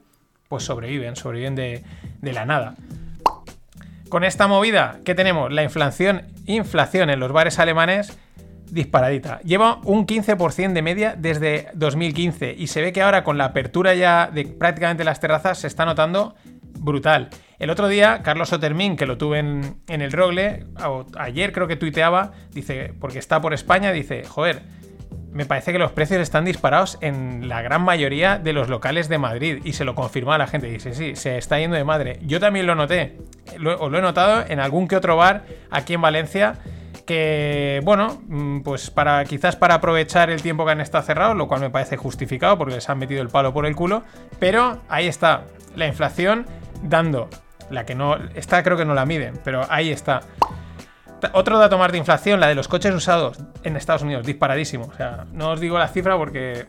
pues 0.50 0.64
sobreviven, 0.64 1.16
sobreviven 1.16 1.56
de, 1.56 1.84
de 2.22 2.34
la 2.34 2.46
nada. 2.46 2.76
Con 4.10 4.24
esta 4.24 4.48
movida, 4.48 5.00
¿qué 5.04 5.16
tenemos? 5.16 5.52
La 5.52 5.64
inflación, 5.64 6.24
inflación 6.46 7.10
en 7.10 7.20
los 7.20 7.32
bares 7.34 7.60
alemanes 7.60 8.18
disparadita. 8.72 9.40
Lleva 9.42 9.80
un 9.84 10.06
15% 10.08 10.74
de 10.74 10.82
media 10.82 11.16
desde 11.18 11.68
2015 11.74 12.56
y 12.58 12.68
se 12.68 12.82
ve 12.82 12.94
que 12.94 13.02
ahora 13.02 13.24
con 13.24 13.38
la 13.38 13.46
apertura 13.46 13.96
ya 13.96 14.30
de 14.34 14.46
prácticamente 14.46 15.04
las 15.04 15.20
terrazas 15.20 15.60
se 15.60 15.68
está 15.68 15.86
notando 15.86 16.36
brutal. 16.80 17.30
El 17.60 17.70
otro 17.70 17.88
día, 17.88 18.22
Carlos 18.24 18.54
Otermin, 18.54 18.96
que 18.96 19.06
lo 19.06 19.18
tuve 19.18 19.40
en, 19.40 19.82
el 19.88 20.12
Rogle, 20.12 20.66
ayer 21.18 21.52
creo 21.52 21.68
que 21.68 21.76
tuiteaba, 21.76 22.32
dice, 22.52 22.94
porque 23.00 23.20
está 23.20 23.42
por 23.42 23.54
España, 23.54 23.92
dice, 23.92 24.24
joder, 24.24 24.62
me 25.32 25.46
parece 25.46 25.72
que 25.72 25.80
los 25.80 25.92
precios 25.92 26.20
están 26.20 26.46
disparados 26.46 26.98
en 27.02 27.48
la 27.48 27.62
gran 27.62 27.84
mayoría 27.84 28.40
de 28.40 28.54
los 28.54 28.70
locales 28.70 29.08
de 29.08 29.18
Madrid 29.18 29.62
y 29.64 29.74
se 29.74 29.86
lo 29.86 29.94
confirma 29.94 30.38
la 30.38 30.48
gente. 30.48 30.68
Dice, 30.68 30.94
sí, 30.94 31.16
se 31.16 31.38
está 31.38 31.60
yendo 31.60 31.78
de 31.78 31.84
madre. 31.84 32.20
Yo 32.24 32.40
también 32.40 32.66
lo 32.66 32.74
noté, 32.76 33.18
lo, 33.58 33.78
o 33.80 33.90
lo 33.90 34.00
he 34.00 34.02
notado 34.02 34.44
en 34.48 34.60
algún 34.60 34.88
que 34.88 34.96
otro 34.96 35.16
bar 35.16 35.44
aquí 35.70 35.94
en 35.94 36.02
Valencia 36.02 36.56
que, 37.08 37.82
bueno, 37.84 38.22
mm, 38.28 38.60
pues 38.62 38.92
para 38.92 39.24
quizás 39.26 39.56
para 39.56 39.76
aprovechar 39.76 40.30
el 40.30 40.44
tiempo 40.44 40.66
que 40.66 40.72
han 40.72 40.82
estado 40.82 41.04
cerrados, 41.04 41.36
lo 41.36 41.48
cual 41.48 41.62
me 41.62 41.70
parece 41.72 41.98
justificado 41.98 42.58
porque 42.58 42.76
les 42.76 42.88
han 42.90 43.00
metido 43.00 43.22
el 43.24 43.30
palo 43.30 43.54
por 43.54 43.66
el 43.66 43.76
culo, 43.76 44.04
pero 44.40 44.82
ahí 44.90 45.08
está, 45.08 45.46
la 45.76 45.88
inflación 45.88 46.46
dando, 46.84 47.30
la 47.72 47.86
que 47.86 47.96
no, 47.96 48.18
esta 48.36 48.62
creo 48.62 48.78
que 48.78 48.86
no 48.86 48.94
la 48.94 49.06
miden, 49.06 49.40
pero 49.44 49.66
ahí 49.70 49.90
está. 49.90 50.22
Otro 51.34 51.58
dato 51.58 51.78
más 51.78 51.92
de 51.92 51.98
inflación, 51.98 52.40
la 52.40 52.48
de 52.48 52.56
los 52.56 52.68
coches 52.68 52.94
usados 52.94 53.38
en 53.64 53.76
Estados 53.76 54.04
Unidos, 54.04 54.26
disparadísimo. 54.26 54.86
O 54.86 54.96
sea, 54.96 55.26
no 55.32 55.52
os 55.52 55.60
digo 55.60 55.78
la 55.78 55.88
cifra 55.88 56.18
porque 56.18 56.68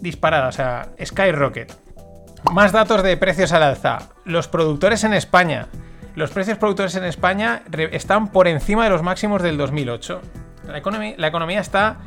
disparada, 0.00 0.48
o 0.48 0.52
sea, 0.52 0.88
skyrocket. 1.02 1.72
Más 2.52 2.72
datos 2.72 3.02
de 3.02 3.16
precios 3.16 3.52
al 3.52 3.62
alza. 3.62 4.10
Los 4.24 4.48
productores 4.48 5.04
en 5.04 5.12
España. 5.12 5.68
Los 6.14 6.30
precios 6.30 6.58
productores 6.58 6.94
en 6.96 7.04
España 7.04 7.62
están 7.92 8.28
por 8.28 8.48
encima 8.48 8.84
de 8.84 8.90
los 8.90 9.02
máximos 9.02 9.42
del 9.42 9.56
2008. 9.58 10.20
La 10.66 10.78
economía, 10.78 11.14
la 11.16 11.28
economía 11.28 11.60
está 11.60 11.98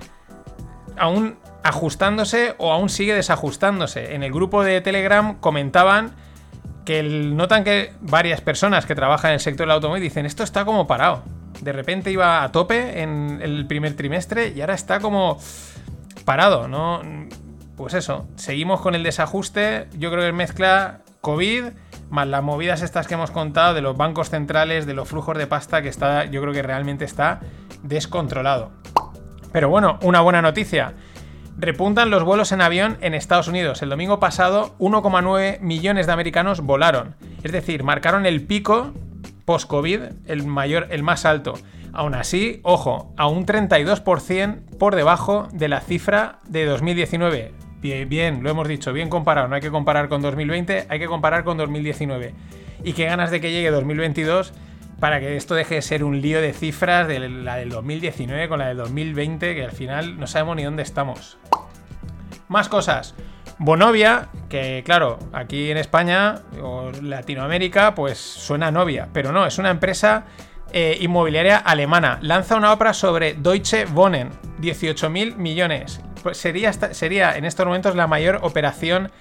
aún 0.97 1.37
ajustándose 1.63 2.55
o 2.57 2.71
aún 2.71 2.89
sigue 2.89 3.13
desajustándose. 3.13 4.15
En 4.15 4.23
el 4.23 4.31
grupo 4.31 4.63
de 4.63 4.81
Telegram 4.81 5.35
comentaban 5.39 6.11
que 6.85 7.01
notan 7.01 7.63
que 7.63 7.93
varias 8.01 8.41
personas 8.41 8.85
que 8.85 8.95
trabajan 8.95 9.31
en 9.31 9.35
el 9.35 9.39
sector 9.39 9.65
del 9.65 9.71
automóvil 9.71 10.03
dicen 10.03 10.25
esto 10.25 10.43
está 10.43 10.65
como 10.65 10.87
parado. 10.87 11.23
De 11.63 11.71
repente 11.71 12.11
iba 12.11 12.43
a 12.43 12.51
tope 12.51 13.01
en 13.01 13.39
el 13.41 13.65
primer 13.65 13.95
trimestre 13.95 14.49
y 14.49 14.61
ahora 14.61 14.73
está 14.73 14.99
como 14.99 15.39
parado, 16.25 16.67
¿no? 16.67 17.01
Pues 17.77 17.93
eso, 17.93 18.27
seguimos 18.35 18.81
con 18.81 18.95
el 18.95 19.03
desajuste. 19.03 19.87
Yo 19.97 20.11
creo 20.11 20.23
que 20.23 20.33
mezcla 20.33 20.99
COVID 21.21 21.65
más 22.09 22.27
las 22.27 22.43
movidas 22.43 22.81
estas 22.81 23.07
que 23.07 23.15
hemos 23.15 23.31
contado 23.31 23.73
de 23.73 23.81
los 23.81 23.97
bancos 23.97 24.29
centrales, 24.29 24.85
de 24.85 24.93
los 24.93 25.07
flujos 25.07 25.37
de 25.37 25.47
pasta 25.47 25.81
que 25.81 25.89
está, 25.89 26.25
yo 26.25 26.41
creo 26.41 26.53
que 26.53 26.61
realmente 26.61 27.05
está 27.05 27.39
descontrolado. 27.81 28.71
Pero 29.51 29.69
bueno, 29.69 29.97
una 30.03 30.21
buena 30.21 30.41
noticia. 30.41 30.93
Repuntan 31.57 32.09
los 32.09 32.23
vuelos 32.23 32.51
en 32.51 32.61
avión 32.61 32.97
en 33.01 33.13
Estados 33.13 33.47
Unidos. 33.47 33.81
El 33.81 33.89
domingo 33.89 34.19
pasado, 34.19 34.75
1,9 34.79 35.59
millones 35.61 36.07
de 36.07 36.11
americanos 36.13 36.61
volaron. 36.61 37.15
Es 37.41 37.51
decir, 37.51 37.83
marcaron 37.83 38.25
el 38.25 38.45
pico 38.45 38.93
post-COVID, 39.45 40.01
el 40.25 40.45
mayor, 40.45 40.87
el 40.89 41.03
más 41.03 41.25
alto. 41.25 41.53
Aún 41.91 42.15
así, 42.15 42.59
ojo, 42.63 43.13
a 43.17 43.27
un 43.27 43.45
32% 43.45 44.77
por 44.79 44.95
debajo 44.95 45.47
de 45.51 45.67
la 45.67 45.79
cifra 45.79 46.39
de 46.47 46.65
2019. 46.65 47.53
Bien, 47.81 48.07
bien, 48.07 48.43
lo 48.43 48.49
hemos 48.49 48.67
dicho, 48.67 48.93
bien 48.93 49.09
comparado. 49.09 49.47
No 49.47 49.55
hay 49.55 49.61
que 49.61 49.69
comparar 49.69 50.09
con 50.09 50.21
2020, 50.21 50.87
hay 50.89 50.99
que 50.99 51.07
comparar 51.07 51.43
con 51.43 51.57
2019. 51.57 52.33
Y 52.83 52.93
qué 52.93 53.05
ganas 53.05 53.29
de 53.29 53.41
que 53.41 53.51
llegue 53.51 53.69
2022 53.71 54.53
para 54.99 55.19
que 55.19 55.35
esto 55.35 55.53
deje 55.53 55.75
de 55.75 55.81
ser 55.81 56.03
un 56.03 56.21
lío 56.21 56.41
de 56.41 56.53
cifras 56.53 57.07
de 57.07 57.19
la 57.27 57.57
del 57.57 57.69
2019 57.69 58.47
con 58.47 58.59
la 58.59 58.67
del 58.69 58.77
2020, 58.77 59.53
que 59.53 59.63
al 59.63 59.71
final 59.71 60.17
no 60.17 60.27
sabemos 60.27 60.55
ni 60.55 60.63
dónde 60.63 60.81
estamos. 60.81 61.37
Más 62.47 62.69
cosas. 62.69 63.15
Bonovia, 63.57 64.29
que 64.49 64.83
claro, 64.85 65.19
aquí 65.31 65.71
en 65.71 65.77
España 65.77 66.41
o 66.61 66.91
Latinoamérica, 67.01 67.95
pues 67.95 68.17
suena 68.17 68.71
novia, 68.71 69.09
pero 69.13 69.31
no, 69.31 69.45
es 69.45 69.57
una 69.57 69.69
empresa 69.69 70.25
eh, 70.71 70.97
inmobiliaria 71.01 71.57
alemana. 71.57 72.17
Lanza 72.21 72.55
una 72.55 72.73
obra 72.73 72.93
sobre 72.93 73.35
Deutsche 73.35 73.85
Wohnen, 73.85 74.31
18.000 74.59 75.35
millones. 75.35 76.01
Pues 76.23 76.37
sería, 76.37 76.73
sería 76.73 77.37
en 77.37 77.45
estos 77.45 77.65
momentos 77.65 77.95
la 77.95 78.07
mayor 78.07 78.39
operación 78.41 79.11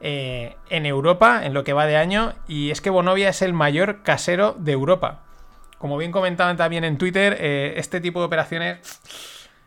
eh, 0.00 0.56
en 0.68 0.86
Europa 0.86 1.40
en 1.44 1.54
lo 1.54 1.64
que 1.64 1.72
va 1.72 1.86
de 1.86 1.96
año 1.96 2.34
y 2.46 2.70
es 2.70 2.80
que 2.80 2.90
Bonovia 2.90 3.30
es 3.30 3.42
el 3.42 3.52
mayor 3.52 4.02
casero 4.02 4.54
de 4.58 4.72
Europa. 4.72 5.20
Como 5.78 5.98
bien 5.98 6.12
comentaban 6.12 6.56
también 6.56 6.84
en 6.84 6.98
Twitter, 6.98 7.36
eh, 7.40 7.74
este 7.76 8.00
tipo 8.00 8.20
de 8.20 8.26
operaciones 8.26 8.78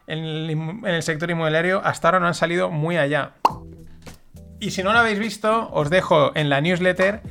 en 0.08 0.86
el, 0.86 1.04
sector 1.04 1.30
inmobiliario 1.30 1.82
hasta 1.84 2.08
ahora 2.08 2.20
no 2.20 2.28
han 2.28 2.34
salido 2.34 2.72
muy 2.72 2.98
allá. 2.98 3.34
Y 4.60 4.72
si 4.72 4.84
no 4.84 4.92
lo 4.92 5.00
habéis 5.00 5.20
visto, 5.20 5.70
os 5.72 5.90
dejo 5.90 6.36
en 6.36 6.50
la 6.50 6.60
newsletter 6.62 7.22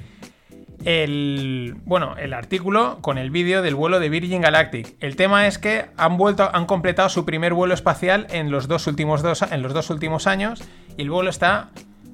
el, 0.84 1.76
bueno, 1.84 2.16
el 2.16 2.32
artículo 2.32 2.98
con 3.00 3.18
el 3.18 3.30
vídeo 3.30 3.62
del 3.62 3.74
vuelo 3.74 4.00
de 4.00 4.08
Virgin 4.08 4.40
Galactic. 4.40 4.94
El 5.00 5.16
tema 5.16 5.46
es 5.46 5.58
que 5.58 5.86
han 5.96 6.16
vuelto, 6.16 6.48
han 6.52 6.66
completado 6.66 7.08
su 7.08 7.24
primer 7.24 7.52
vuelo 7.52 7.74
espacial 7.74 8.26
en 8.30 8.50
los 8.50 8.68
dos 8.68 8.86
últimos, 8.86 9.22
dos, 9.22 9.42
en 9.42 9.62
los 9.62 9.74
dos 9.74 9.90
últimos 9.90 10.26
años 10.26 10.62
y 10.96 11.02
el 11.02 11.10
vuelo 11.10 11.30
está 11.30 11.70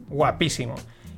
guapísimo. 0.09 0.75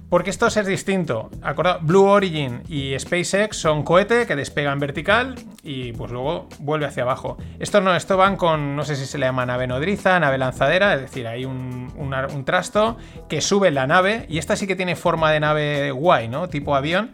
Porque 0.09 0.31
esto 0.31 0.47
es 0.47 0.67
distinto. 0.67 1.31
Acordad, 1.43 1.81
Blue 1.83 2.05
Origin 2.05 2.63
y 2.69 2.97
SpaceX 2.97 3.57
son 3.57 3.83
cohete 3.83 4.27
que 4.27 4.37
despegan 4.37 4.79
vertical 4.79 5.35
y 5.65 5.93
pues 5.95 6.13
luego 6.13 6.49
vuelve 6.61 6.87
hacia 6.87 7.03
abajo. 7.03 7.37
Esto 7.59 7.81
no, 7.81 7.95
esto 7.95 8.17
van 8.17 8.37
con, 8.37 8.77
no 8.77 8.85
sé 8.85 8.95
si 8.95 9.05
se 9.05 9.19
le 9.19 9.27
llama 9.27 9.47
nave 9.47 9.67
nodriza, 9.67 10.21
nave 10.21 10.39
lanzadera, 10.39 10.95
es 10.95 11.01
decir, 11.01 11.27
hay 11.27 11.45
un, 11.45 11.93
un 11.97 12.45
trasto 12.45 12.97
que 13.29 13.41
sube 13.41 13.73
la 13.73 13.89
nave 13.89 14.27
y 14.29 14.39
esta 14.39 14.55
sí 14.55 14.69
que 14.69 14.77
tiene 14.77 14.95
forma 14.95 15.33
de 15.33 15.41
nave 15.41 15.91
guay, 15.91 16.29
¿no? 16.29 16.49
Tipo 16.49 16.77
avión. 16.77 17.11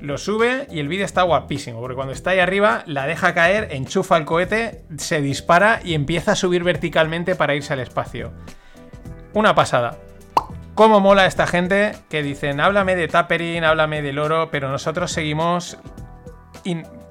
Lo 0.00 0.16
sube 0.16 0.66
y 0.70 0.78
el 0.78 0.88
vídeo 0.88 1.04
está 1.04 1.22
guapísimo, 1.22 1.78
porque 1.80 1.94
cuando 1.94 2.14
está 2.14 2.30
ahí 2.30 2.38
arriba 2.38 2.84
la 2.86 3.06
deja 3.06 3.34
caer, 3.34 3.68
enchufa 3.72 4.16
el 4.16 4.24
cohete, 4.24 4.82
se 4.96 5.20
dispara 5.20 5.80
y 5.84 5.92
empieza 5.92 6.32
a 6.32 6.36
subir 6.36 6.64
verticalmente 6.64 7.34
para 7.34 7.54
irse 7.54 7.74
al 7.74 7.80
espacio. 7.80 8.32
Una 9.34 9.54
pasada. 9.54 9.98
¿Cómo 10.80 10.98
mola 10.98 11.26
esta 11.26 11.46
gente 11.46 11.92
que 12.08 12.22
dicen, 12.22 12.58
háblame 12.58 12.96
de 12.96 13.06
tapering, 13.06 13.64
háblame 13.64 14.00
del 14.00 14.18
oro, 14.18 14.48
pero 14.50 14.70
nosotros 14.70 15.12
seguimos 15.12 15.76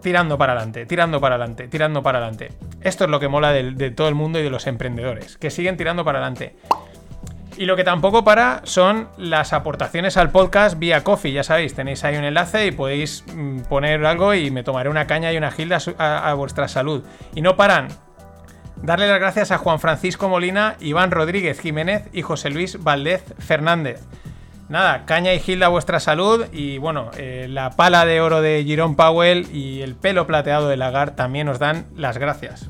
tirando 0.02 0.40
para 0.40 0.54
adelante, 0.54 0.88
tirando 0.88 1.22
para 1.22 1.36
adelante, 1.36 1.68
tirando 1.68 2.02
para 2.02 2.18
adelante? 2.18 2.52
Esto 2.82 3.04
es 3.04 3.12
lo 3.12 3.20
que 3.20 3.28
mola 3.28 3.52
de, 3.52 3.92
todo 3.92 4.08
el 4.08 4.16
mundo 4.16 4.40
y 4.40 4.42
de 4.42 4.50
los 4.50 4.66
emprendedores, 4.66 5.38
que 5.38 5.52
siguen 5.52 5.78
tirando 5.78 6.04
para 6.04 6.18
adelante. 6.18 6.56
Y 7.58 7.66
lo 7.66 7.76
que 7.76 7.84
tampoco 7.84 8.24
para 8.24 8.62
son 8.64 9.08
las 9.18 9.54
aportaciones 9.54 10.18
al 10.18 10.32
podcast 10.32 10.80
vía 10.80 11.04
Coffee. 11.04 11.32
Ya 11.32 11.44
sabéis, 11.44 11.76
tenéis 11.76 12.04
ahí 12.04 12.18
un 12.18 12.24
enlace 12.24 12.66
y 12.66 12.72
podéis 12.72 13.24
mm, 13.36 13.66
poner 13.70 14.04
algo 14.04 14.34
y 14.34 14.50
me 14.50 14.64
tomaré 14.64 14.90
una 14.90 15.06
caña 15.06 15.32
y 15.32 15.38
una 15.38 15.52
gilda 15.52 15.78
a 16.00 16.34
vuestra 16.34 16.68
salud. 16.68 17.04
Y 17.36 17.42
no 17.42 17.56
paran. 17.56 17.90
Darle 18.82 19.08
las 19.08 19.20
gracias 19.20 19.52
a 19.52 19.58
Juan 19.58 19.80
Francisco 19.80 20.30
Molina, 20.30 20.76
Iván 20.80 21.12
Rodríguez 21.12 21.60
Jiménez 21.60 22.08
y 22.14 22.22
José 22.22 22.50
Luis 22.50 22.82
Valdez 22.82 23.24
Fernández. 23.38 24.02
Nada, 24.70 25.06
caña 25.06 25.34
y 25.34 25.40
gilda 25.40 25.68
vuestra 25.68 26.00
salud 26.00 26.46
y 26.52 26.78
bueno, 26.78 27.12
eh, 27.18 27.48
la 27.50 27.72
pala 27.72 28.06
de 28.06 28.22
oro 28.22 28.42
de 28.42 28.64
Jerome 28.66 28.96
Powell 28.96 29.48
y 29.52 29.82
el 29.82 29.96
pelo 29.96 30.28
plateado 30.28 30.70
de 30.70 30.78
Lagar 30.78 31.16
también 31.16 31.48
nos 31.48 31.60
dan 31.60 31.88
las 31.96 32.18
gracias. 32.18 32.70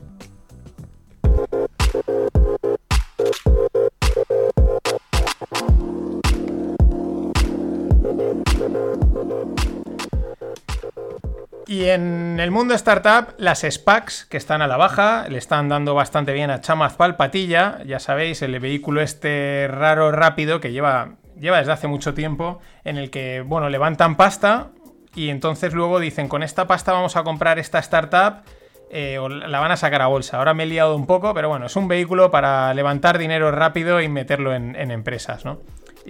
Y 11.69 11.88
en 11.89 12.39
el 12.39 12.49
mundo 12.49 12.73
startup, 12.73 13.35
las 13.38 13.59
SPACs, 13.59 14.25
que 14.25 14.38
están 14.38 14.63
a 14.63 14.67
la 14.67 14.75
baja, 14.75 15.29
le 15.29 15.38
están 15.38 15.69
dando 15.69 15.93
bastante 15.93 16.33
bien 16.33 16.49
a 16.49 16.61
Chamaz 16.61 16.95
Palpatilla, 16.95 17.83
ya 17.85 17.99
sabéis, 17.99 18.41
el 18.41 18.59
vehículo 18.59 19.01
este 19.01 19.67
raro, 19.69 20.11
rápido, 20.11 20.61
que 20.61 20.71
lleva, 20.71 21.17
lleva 21.39 21.59
desde 21.59 21.71
hace 21.71 21.85
mucho 21.85 22.15
tiempo, 22.15 22.59
en 22.83 22.97
el 22.97 23.11
que, 23.11 23.41
bueno, 23.45 23.69
levantan 23.69 24.17
pasta 24.17 24.71
y 25.13 25.29
entonces 25.29 25.75
luego 25.75 25.99
dicen, 25.99 26.27
con 26.27 26.41
esta 26.41 26.65
pasta 26.65 26.91
vamos 26.91 27.15
a 27.15 27.21
comprar 27.21 27.59
esta 27.59 27.77
startup 27.77 28.41
eh, 28.89 29.19
o 29.19 29.29
la 29.29 29.59
van 29.59 29.71
a 29.71 29.77
sacar 29.77 30.01
a 30.01 30.07
bolsa. 30.07 30.39
Ahora 30.39 30.55
me 30.55 30.63
he 30.63 30.65
liado 30.65 30.95
un 30.95 31.05
poco, 31.05 31.35
pero 31.35 31.49
bueno, 31.49 31.67
es 31.67 31.75
un 31.75 31.88
vehículo 31.88 32.31
para 32.31 32.73
levantar 32.73 33.19
dinero 33.19 33.51
rápido 33.51 34.01
y 34.01 34.09
meterlo 34.09 34.55
en, 34.55 34.75
en 34.75 34.89
empresas, 34.89 35.45
¿no? 35.45 35.59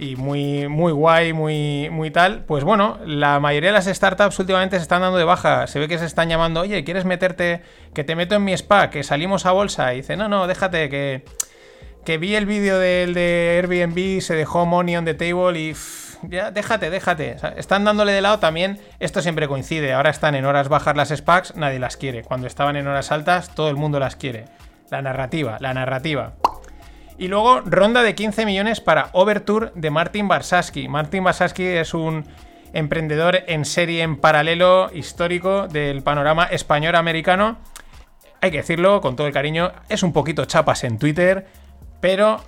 Y 0.00 0.16
muy, 0.16 0.66
muy 0.66 0.92
guay, 0.92 1.34
muy, 1.34 1.90
muy 1.90 2.10
tal. 2.10 2.44
Pues 2.46 2.64
bueno, 2.64 2.98
la 3.04 3.38
mayoría 3.38 3.68
de 3.68 3.74
las 3.74 3.84
startups 3.84 4.38
últimamente 4.38 4.76
se 4.76 4.82
están 4.82 5.02
dando 5.02 5.18
de 5.18 5.24
baja. 5.24 5.66
Se 5.66 5.78
ve 5.78 5.88
que 5.88 5.98
se 5.98 6.06
están 6.06 6.30
llamando, 6.30 6.62
oye, 6.62 6.82
¿quieres 6.84 7.04
meterte? 7.04 7.60
Que 7.92 8.02
te 8.02 8.16
meto 8.16 8.34
en 8.34 8.42
mi 8.42 8.54
spa, 8.54 8.88
que 8.88 9.02
salimos 9.02 9.44
a 9.44 9.52
bolsa. 9.52 9.92
Y 9.92 9.98
dice, 9.98 10.16
no, 10.16 10.28
no, 10.28 10.46
déjate, 10.46 10.88
que, 10.88 11.24
que 12.02 12.16
vi 12.16 12.34
el 12.34 12.46
vídeo 12.46 12.78
del 12.78 13.12
de 13.12 13.62
Airbnb, 13.62 14.22
se 14.22 14.34
dejó 14.34 14.64
money 14.64 14.96
on 14.96 15.04
the 15.04 15.12
table 15.12 15.60
y. 15.60 15.76
ya, 16.22 16.50
déjate, 16.50 16.88
déjate. 16.88 17.36
están 17.58 17.84
dándole 17.84 18.12
de 18.12 18.22
lado 18.22 18.38
también. 18.38 18.80
Esto 19.00 19.20
siempre 19.20 19.48
coincide. 19.48 19.92
Ahora 19.92 20.08
están 20.08 20.34
en 20.34 20.46
horas 20.46 20.70
bajas 20.70 20.96
las 20.96 21.10
SPACs, 21.10 21.56
nadie 21.56 21.78
las 21.78 21.98
quiere. 21.98 22.22
Cuando 22.22 22.46
estaban 22.46 22.76
en 22.76 22.86
horas 22.86 23.12
altas, 23.12 23.54
todo 23.54 23.68
el 23.68 23.76
mundo 23.76 24.00
las 24.00 24.16
quiere. 24.16 24.46
La 24.90 25.02
narrativa, 25.02 25.58
la 25.60 25.74
narrativa. 25.74 26.32
Y 27.20 27.28
luego 27.28 27.60
ronda 27.60 28.02
de 28.02 28.14
15 28.14 28.46
millones 28.46 28.80
para 28.80 29.10
Overture 29.12 29.72
de 29.74 29.90
Martin 29.90 30.26
Barsaski. 30.26 30.88
Martin 30.88 31.22
Barsaski 31.22 31.66
es 31.66 31.92
un 31.92 32.24
emprendedor 32.72 33.40
en 33.46 33.66
serie 33.66 34.02
en 34.02 34.16
paralelo 34.16 34.90
histórico 34.94 35.68
del 35.68 36.02
panorama 36.02 36.44
español-americano. 36.44 37.58
Hay 38.40 38.50
que 38.50 38.56
decirlo 38.56 39.02
con 39.02 39.16
todo 39.16 39.26
el 39.26 39.34
cariño, 39.34 39.70
es 39.90 40.02
un 40.02 40.14
poquito 40.14 40.46
chapas 40.46 40.82
en 40.82 40.98
Twitter, 40.98 41.46
pero, 42.00 42.40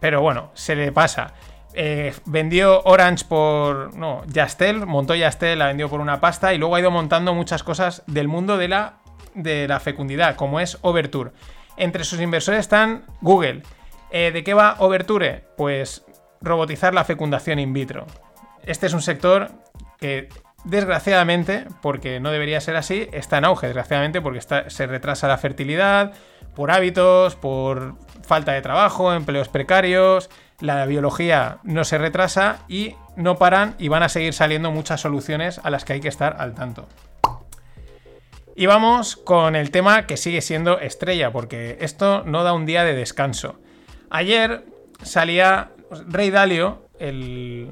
pero 0.00 0.20
bueno, 0.20 0.50
se 0.54 0.74
le 0.74 0.90
pasa. 0.90 1.34
Eh, 1.72 2.12
vendió 2.24 2.82
Orange 2.82 3.24
por. 3.28 3.94
No, 3.94 4.24
Yastel, 4.26 4.84
montó 4.84 5.14
Yastel, 5.14 5.60
la 5.60 5.68
vendió 5.68 5.88
por 5.88 6.00
una 6.00 6.20
pasta 6.20 6.52
y 6.52 6.58
luego 6.58 6.74
ha 6.74 6.80
ido 6.80 6.90
montando 6.90 7.34
muchas 7.34 7.62
cosas 7.62 8.02
del 8.08 8.26
mundo 8.26 8.56
de 8.58 8.66
la, 8.66 8.94
de 9.36 9.68
la 9.68 9.78
fecundidad, 9.78 10.34
como 10.34 10.58
es 10.58 10.76
Overture. 10.82 11.30
Entre 11.76 12.02
sus 12.02 12.20
inversores 12.20 12.58
están 12.58 13.04
Google, 13.20 13.62
eh, 14.12 14.30
¿De 14.32 14.44
qué 14.44 14.54
va 14.54 14.76
Overture? 14.78 15.44
Pues 15.56 16.04
robotizar 16.40 16.94
la 16.94 17.04
fecundación 17.04 17.58
in 17.58 17.72
vitro. 17.72 18.06
Este 18.64 18.86
es 18.86 18.92
un 18.92 19.02
sector 19.02 19.50
que 19.98 20.28
desgraciadamente, 20.64 21.66
porque 21.80 22.20
no 22.20 22.30
debería 22.30 22.60
ser 22.60 22.76
así, 22.76 23.08
está 23.12 23.38
en 23.38 23.44
auge, 23.44 23.66
desgraciadamente, 23.66 24.20
porque 24.20 24.40
se 24.68 24.86
retrasa 24.86 25.28
la 25.28 25.38
fertilidad, 25.38 26.12
por 26.54 26.70
hábitos, 26.70 27.36
por 27.36 27.96
falta 28.22 28.52
de 28.52 28.62
trabajo, 28.62 29.12
empleos 29.12 29.48
precarios, 29.48 30.30
la 30.60 30.86
biología 30.86 31.58
no 31.64 31.84
se 31.84 31.98
retrasa 31.98 32.60
y 32.68 32.94
no 33.16 33.36
paran 33.36 33.74
y 33.78 33.88
van 33.88 34.02
a 34.02 34.08
seguir 34.08 34.32
saliendo 34.32 34.70
muchas 34.70 35.00
soluciones 35.00 35.60
a 35.62 35.70
las 35.70 35.84
que 35.84 35.94
hay 35.94 36.00
que 36.00 36.08
estar 36.08 36.36
al 36.38 36.54
tanto. 36.54 36.86
Y 38.54 38.66
vamos 38.66 39.16
con 39.16 39.56
el 39.56 39.70
tema 39.70 40.06
que 40.06 40.16
sigue 40.16 40.42
siendo 40.42 40.78
estrella, 40.78 41.32
porque 41.32 41.78
esto 41.80 42.22
no 42.24 42.44
da 42.44 42.52
un 42.52 42.66
día 42.66 42.84
de 42.84 42.94
descanso. 42.94 43.56
Ayer 44.14 44.66
salía 45.02 45.70
Rey 46.06 46.28
Dalio, 46.28 46.86
el, 46.98 47.70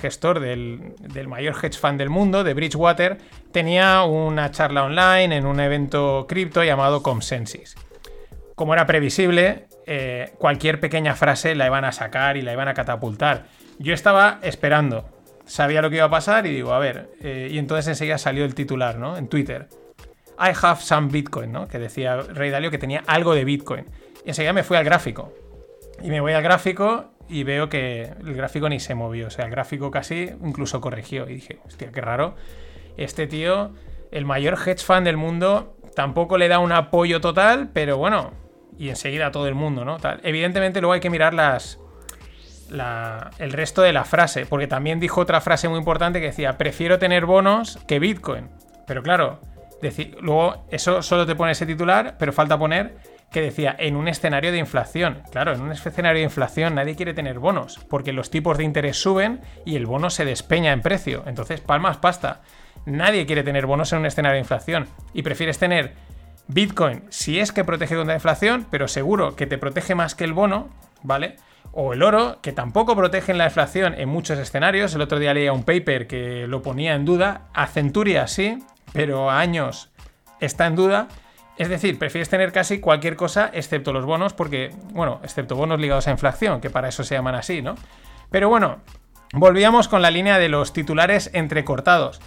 gestor 0.00 0.40
del, 0.40 0.96
mayor 1.28 1.54
hedge 1.54 1.78
fund 1.78 1.98
del 1.98 2.10
mundo, 2.10 2.42
de 2.42 2.52
Bridgewater, 2.52 3.18
tenía 3.52 4.02
una 4.02 4.50
charla 4.50 4.82
online 4.82 5.36
en 5.36 5.46
un 5.46 5.60
evento 5.60 6.26
cripto 6.28 6.64
llamado 6.64 7.04
Consensus. 7.04 7.76
Como 8.56 8.74
era 8.74 8.86
previsible, 8.86 9.68
eh, 9.86 10.32
cualquier 10.38 10.80
pequeña 10.80 11.14
frase 11.14 11.54
la 11.54 11.66
iban 11.66 11.84
a 11.84 11.92
sacar 11.92 12.36
y 12.36 12.42
la 12.42 12.52
iban 12.52 12.66
a 12.66 12.74
catapultar. 12.74 13.46
Yo 13.78 13.94
estaba 13.94 14.40
esperando, 14.42 15.08
sabía 15.46 15.80
lo 15.80 15.90
que 15.90 15.96
iba 15.98 16.06
a 16.06 16.10
pasar 16.10 16.44
y 16.46 16.50
digo, 16.50 16.72
a 16.72 16.80
ver, 16.80 17.08
eh, 17.20 17.50
y 17.52 17.58
entonces 17.58 17.86
enseguida 17.86 18.18
salió 18.18 18.44
el 18.44 18.56
titular, 18.56 18.98
¿no? 18.98 19.16
En 19.16 19.28
Twitter. 19.28 19.68
I 20.40 20.50
have 20.60 20.80
some 20.80 21.06
Bitcoin, 21.12 21.52
¿no? 21.52 21.68
Que 21.68 21.78
decía 21.78 22.16
Rey 22.16 22.50
Dalio 22.50 22.72
que 22.72 22.78
tenía 22.78 23.04
algo 23.06 23.32
de 23.32 23.44
Bitcoin. 23.44 23.86
Y 24.24 24.30
enseguida 24.30 24.52
me 24.52 24.64
fui 24.64 24.76
al 24.76 24.84
gráfico. 24.84 25.32
Y 26.02 26.10
me 26.10 26.20
voy 26.20 26.32
al 26.32 26.42
gráfico 26.42 27.12
y 27.28 27.44
veo 27.44 27.68
que 27.68 28.10
el 28.20 28.34
gráfico 28.34 28.68
ni 28.68 28.80
se 28.80 28.94
movió. 28.94 29.26
O 29.26 29.30
sea, 29.30 29.44
el 29.44 29.50
gráfico 29.50 29.90
casi 29.90 30.30
incluso 30.44 30.80
corrigió. 30.80 31.28
Y 31.28 31.34
dije, 31.34 31.58
hostia, 31.66 31.90
qué 31.92 32.00
raro. 32.00 32.34
Este 32.96 33.26
tío, 33.26 33.72
el 34.10 34.24
mayor 34.24 34.54
hedge 34.54 34.82
fund 34.82 35.04
del 35.04 35.16
mundo, 35.16 35.76
tampoco 35.94 36.38
le 36.38 36.48
da 36.48 36.58
un 36.58 36.72
apoyo 36.72 37.20
total, 37.20 37.70
pero 37.72 37.98
bueno. 37.98 38.32
Y 38.78 38.88
enseguida 38.90 39.30
todo 39.30 39.48
el 39.48 39.54
mundo, 39.54 39.84
¿no? 39.84 39.98
Evidentemente 40.22 40.80
luego 40.80 40.92
hay 40.92 41.00
que 41.00 41.10
mirar 41.10 41.34
las, 41.34 41.80
el 43.38 43.52
resto 43.52 43.82
de 43.82 43.92
la 43.92 44.04
frase, 44.04 44.46
porque 44.46 44.66
también 44.66 45.00
dijo 45.00 45.20
otra 45.20 45.40
frase 45.40 45.68
muy 45.68 45.78
importante 45.78 46.20
que 46.20 46.26
decía, 46.26 46.56
prefiero 46.56 46.98
tener 46.98 47.26
bonos 47.26 47.78
que 47.88 47.98
Bitcoin. 47.98 48.48
Pero 48.86 49.02
claro, 49.02 49.40
decir, 49.82 50.16
luego 50.20 50.64
eso 50.70 51.02
solo 51.02 51.26
te 51.26 51.34
pone 51.34 51.52
ese 51.52 51.66
titular, 51.66 52.16
pero 52.18 52.32
falta 52.32 52.58
poner 52.58 52.96
que 53.30 53.42
decía 53.42 53.74
en 53.78 53.96
un 53.96 54.08
escenario 54.08 54.52
de 54.52 54.58
inflación. 54.58 55.22
Claro, 55.30 55.52
en 55.52 55.60
un 55.60 55.72
escenario 55.72 56.20
de 56.20 56.24
inflación 56.24 56.74
nadie 56.74 56.96
quiere 56.96 57.14
tener 57.14 57.38
bonos, 57.38 57.78
porque 57.88 58.12
los 58.12 58.30
tipos 58.30 58.56
de 58.56 58.64
interés 58.64 59.00
suben 59.00 59.40
y 59.64 59.76
el 59.76 59.86
bono 59.86 60.10
se 60.10 60.24
despeña 60.24 60.72
en 60.72 60.82
precio. 60.82 61.24
Entonces, 61.26 61.60
palmas 61.60 61.98
pasta. 61.98 62.40
Nadie 62.86 63.26
quiere 63.26 63.42
tener 63.42 63.66
bonos 63.66 63.92
en 63.92 63.98
un 63.98 64.06
escenario 64.06 64.34
de 64.34 64.40
inflación. 64.40 64.86
Y 65.12 65.22
prefieres 65.22 65.58
tener 65.58 65.94
Bitcoin 66.46 67.02
si 67.10 67.38
es 67.38 67.52
que 67.52 67.64
protege 67.64 67.94
contra 67.94 68.14
la 68.14 68.18
inflación, 68.18 68.66
pero 68.70 68.88
seguro 68.88 69.36
que 69.36 69.46
te 69.46 69.58
protege 69.58 69.94
más 69.94 70.14
que 70.14 70.24
el 70.24 70.32
bono, 70.32 70.68
¿vale? 71.02 71.36
O 71.72 71.92
el 71.92 72.02
oro, 72.02 72.38
que 72.40 72.52
tampoco 72.52 72.96
protege 72.96 73.34
la 73.34 73.44
inflación 73.44 73.94
en 73.94 74.08
muchos 74.08 74.38
escenarios. 74.38 74.94
El 74.94 75.02
otro 75.02 75.18
día 75.18 75.34
leía 75.34 75.52
un 75.52 75.64
paper 75.64 76.06
que 76.06 76.46
lo 76.46 76.62
ponía 76.62 76.94
en 76.94 77.04
duda. 77.04 77.48
A 77.52 77.66
Centuria 77.66 78.26
sí, 78.26 78.58
pero 78.94 79.30
a 79.30 79.38
años 79.38 79.90
está 80.40 80.66
en 80.66 80.76
duda. 80.76 81.08
Es 81.58 81.68
decir, 81.68 81.98
prefieres 81.98 82.28
tener 82.28 82.52
casi 82.52 82.78
cualquier 82.78 83.16
cosa 83.16 83.50
excepto 83.52 83.92
los 83.92 84.04
bonos, 84.04 84.32
porque, 84.32 84.70
bueno, 84.92 85.20
excepto 85.24 85.56
bonos 85.56 85.80
ligados 85.80 86.06
a 86.06 86.12
inflación, 86.12 86.60
que 86.60 86.70
para 86.70 86.88
eso 86.88 87.02
se 87.02 87.16
llaman 87.16 87.34
así, 87.34 87.62
¿no? 87.62 87.74
Pero 88.30 88.48
bueno, 88.48 88.78
volvíamos 89.32 89.88
con 89.88 90.00
la 90.00 90.12
línea 90.12 90.38
de 90.38 90.48
los 90.48 90.72
titulares 90.72 91.30
entrecortados. 91.34 92.20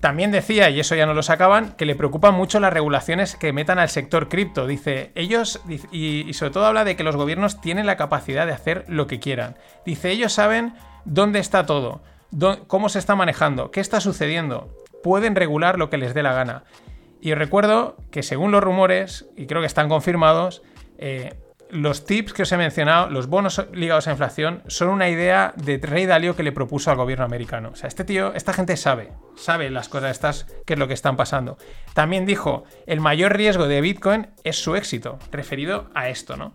También 0.00 0.30
decía, 0.30 0.70
y 0.70 0.78
eso 0.78 0.94
ya 0.94 1.06
no 1.06 1.14
lo 1.14 1.24
sacaban, 1.24 1.72
que 1.72 1.84
le 1.84 1.96
preocupan 1.96 2.34
mucho 2.34 2.60
las 2.60 2.72
regulaciones 2.72 3.34
que 3.34 3.52
metan 3.52 3.80
al 3.80 3.88
sector 3.88 4.28
cripto. 4.28 4.68
Dice, 4.68 5.10
ellos, 5.16 5.60
y, 5.90 6.32
sobre 6.34 6.52
todo 6.52 6.66
habla 6.66 6.84
de 6.84 6.94
que 6.94 7.02
los 7.02 7.16
gobiernos 7.16 7.60
tienen 7.60 7.84
la 7.84 7.96
capacidad 7.96 8.46
de 8.46 8.52
hacer 8.52 8.84
lo 8.86 9.08
que 9.08 9.18
quieran. 9.18 9.56
Dice, 9.84 10.12
ellos 10.12 10.32
saben 10.32 10.74
dónde 11.04 11.40
está 11.40 11.66
todo, 11.66 12.00
cómo 12.68 12.88
se 12.88 13.00
está 13.00 13.16
manejando, 13.16 13.72
qué 13.72 13.80
está 13.80 14.00
sucediendo. 14.00 14.72
Pueden 15.02 15.34
regular 15.34 15.78
lo 15.78 15.90
que 15.90 15.98
les 15.98 16.14
dé 16.14 16.22
la 16.22 16.32
gana. 16.32 16.62
Y 17.20 17.34
recuerdo 17.34 17.96
que 18.10 18.22
según 18.22 18.52
los 18.52 18.62
rumores, 18.62 19.28
y 19.36 19.46
creo 19.46 19.60
que 19.60 19.66
están 19.66 19.88
confirmados, 19.88 20.62
eh, 20.98 21.34
los 21.70 22.06
tips 22.06 22.32
que 22.32 22.42
os 22.42 22.52
he 22.52 22.56
mencionado, 22.56 23.10
los 23.10 23.26
bonos 23.26 23.66
ligados 23.72 24.08
a 24.08 24.12
inflación, 24.12 24.62
son 24.68 24.88
una 24.88 25.08
idea 25.08 25.52
de 25.56 25.78
Rey 25.78 26.06
Dalio 26.06 26.34
que 26.34 26.42
le 26.42 26.52
propuso 26.52 26.90
al 26.90 26.96
gobierno 26.96 27.24
americano. 27.24 27.70
O 27.72 27.76
sea, 27.76 27.88
este 27.88 28.04
tío, 28.04 28.32
esta 28.34 28.52
gente 28.52 28.76
sabe, 28.76 29.12
sabe 29.36 29.68
las 29.70 29.88
cosas 29.88 30.12
estas, 30.12 30.46
qué 30.64 30.74
es 30.74 30.78
lo 30.78 30.88
que 30.88 30.94
están 30.94 31.16
pasando. 31.16 31.58
También 31.94 32.24
dijo, 32.24 32.64
el 32.86 33.00
mayor 33.00 33.36
riesgo 33.36 33.68
de 33.68 33.80
Bitcoin 33.80 34.28
es 34.44 34.56
su 34.56 34.76
éxito, 34.76 35.18
referido 35.30 35.90
a 35.94 36.08
esto, 36.08 36.36
¿no? 36.36 36.54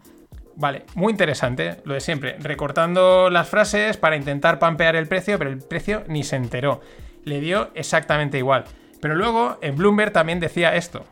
Vale, 0.56 0.86
muy 0.95 1.12
interesante, 1.12 1.82
lo 1.84 1.95
de 1.95 1.99
siempre, 1.99 2.38
recortando 2.39 3.30
las 3.30 3.49
frases 3.49 3.97
para 3.97 4.15
intentar 4.15 4.60
pampear 4.60 4.95
el 4.95 5.08
precio, 5.08 5.38
pero 5.38 5.49
el 5.49 5.60
precio 5.60 6.04
ni 6.08 6.23
se 6.23 6.36
enteró. 6.36 6.82
Le 7.23 7.39
dio 7.39 7.71
exactamente 7.73 8.38
igual. 8.38 8.65
Pero 9.03 9.17
luego 9.17 9.57
en 9.61 9.75
Bloomberg 9.75 10.13
también 10.13 10.39
decía 10.39 10.73
esto. 10.75 11.03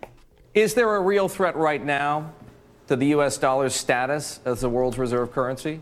Is 0.54 0.75
there 0.75 0.95
a 0.95 1.01
real 1.01 1.27
threat 1.27 1.58
right 1.58 1.84
now 1.84 2.32
to 2.88 2.95
the 2.95 3.08
US 3.08 3.38
dollar's 3.38 3.75
status 3.75 4.39
as 4.45 4.62
the 4.62 4.69
world's 4.69 4.97
reserve 4.97 5.34
currency? 5.34 5.82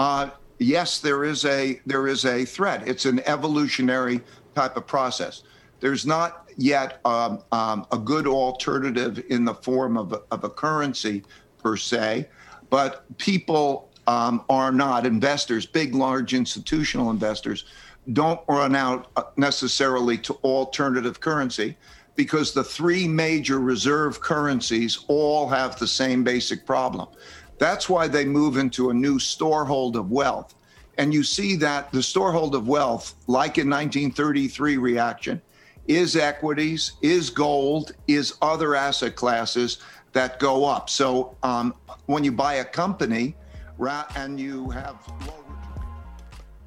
Uh, 0.00 0.30
yes, 0.58 0.98
there 0.98 1.22
is 1.22 1.44
a 1.44 1.80
there 1.86 2.08
is 2.08 2.24
a 2.24 2.44
threat. 2.44 2.88
It's 2.88 3.04
an 3.04 3.20
evolutionary 3.26 4.22
type 4.56 4.76
of 4.76 4.88
process. 4.88 5.44
There's 5.78 6.04
not 6.04 6.50
yet 6.56 6.98
um, 7.04 7.44
um, 7.52 7.86
a 7.92 7.98
good 7.98 8.26
alternative 8.26 9.22
in 9.30 9.44
the 9.44 9.54
form 9.54 9.96
of 9.96 10.14
a, 10.14 10.22
of 10.32 10.42
a 10.42 10.50
currency 10.50 11.22
per 11.62 11.76
se, 11.76 12.28
but 12.70 13.04
people 13.18 13.88
um, 14.08 14.42
are 14.48 14.72
not 14.72 15.06
investors, 15.06 15.64
big, 15.64 15.94
large 15.94 16.34
institutional 16.34 17.10
investors 17.10 17.66
don't 18.12 18.40
run 18.48 18.74
out 18.74 19.08
uh, 19.16 19.22
necessarily 19.36 20.18
to 20.18 20.34
alternative 20.44 21.20
currency 21.20 21.76
because 22.16 22.52
the 22.52 22.64
three 22.64 23.08
major 23.08 23.58
reserve 23.58 24.20
currencies 24.20 25.04
all 25.08 25.48
have 25.48 25.78
the 25.78 25.86
same 25.86 26.22
basic 26.22 26.64
problem. 26.66 27.08
That's 27.58 27.88
why 27.88 28.08
they 28.08 28.24
move 28.24 28.56
into 28.56 28.90
a 28.90 28.94
new 28.94 29.18
storehold 29.18 29.96
of 29.96 30.10
wealth. 30.10 30.54
And 30.98 31.12
you 31.12 31.24
see 31.24 31.56
that 31.56 31.90
the 31.90 31.98
storehold 31.98 32.54
of 32.54 32.68
wealth, 32.68 33.14
like 33.26 33.58
in 33.58 33.68
1933 33.68 34.76
reaction, 34.76 35.42
is 35.88 36.16
equities, 36.16 36.92
is 37.02 37.30
gold, 37.30 37.92
is 38.06 38.34
other 38.40 38.74
asset 38.74 39.16
classes 39.16 39.78
that 40.12 40.38
go 40.38 40.64
up. 40.64 40.88
So 40.88 41.36
um, 41.42 41.74
when 42.06 42.22
you 42.22 42.32
buy 42.32 42.54
a 42.54 42.64
company 42.64 43.34
and 44.16 44.38
you 44.38 44.70
have 44.70 44.96
low 45.26 45.43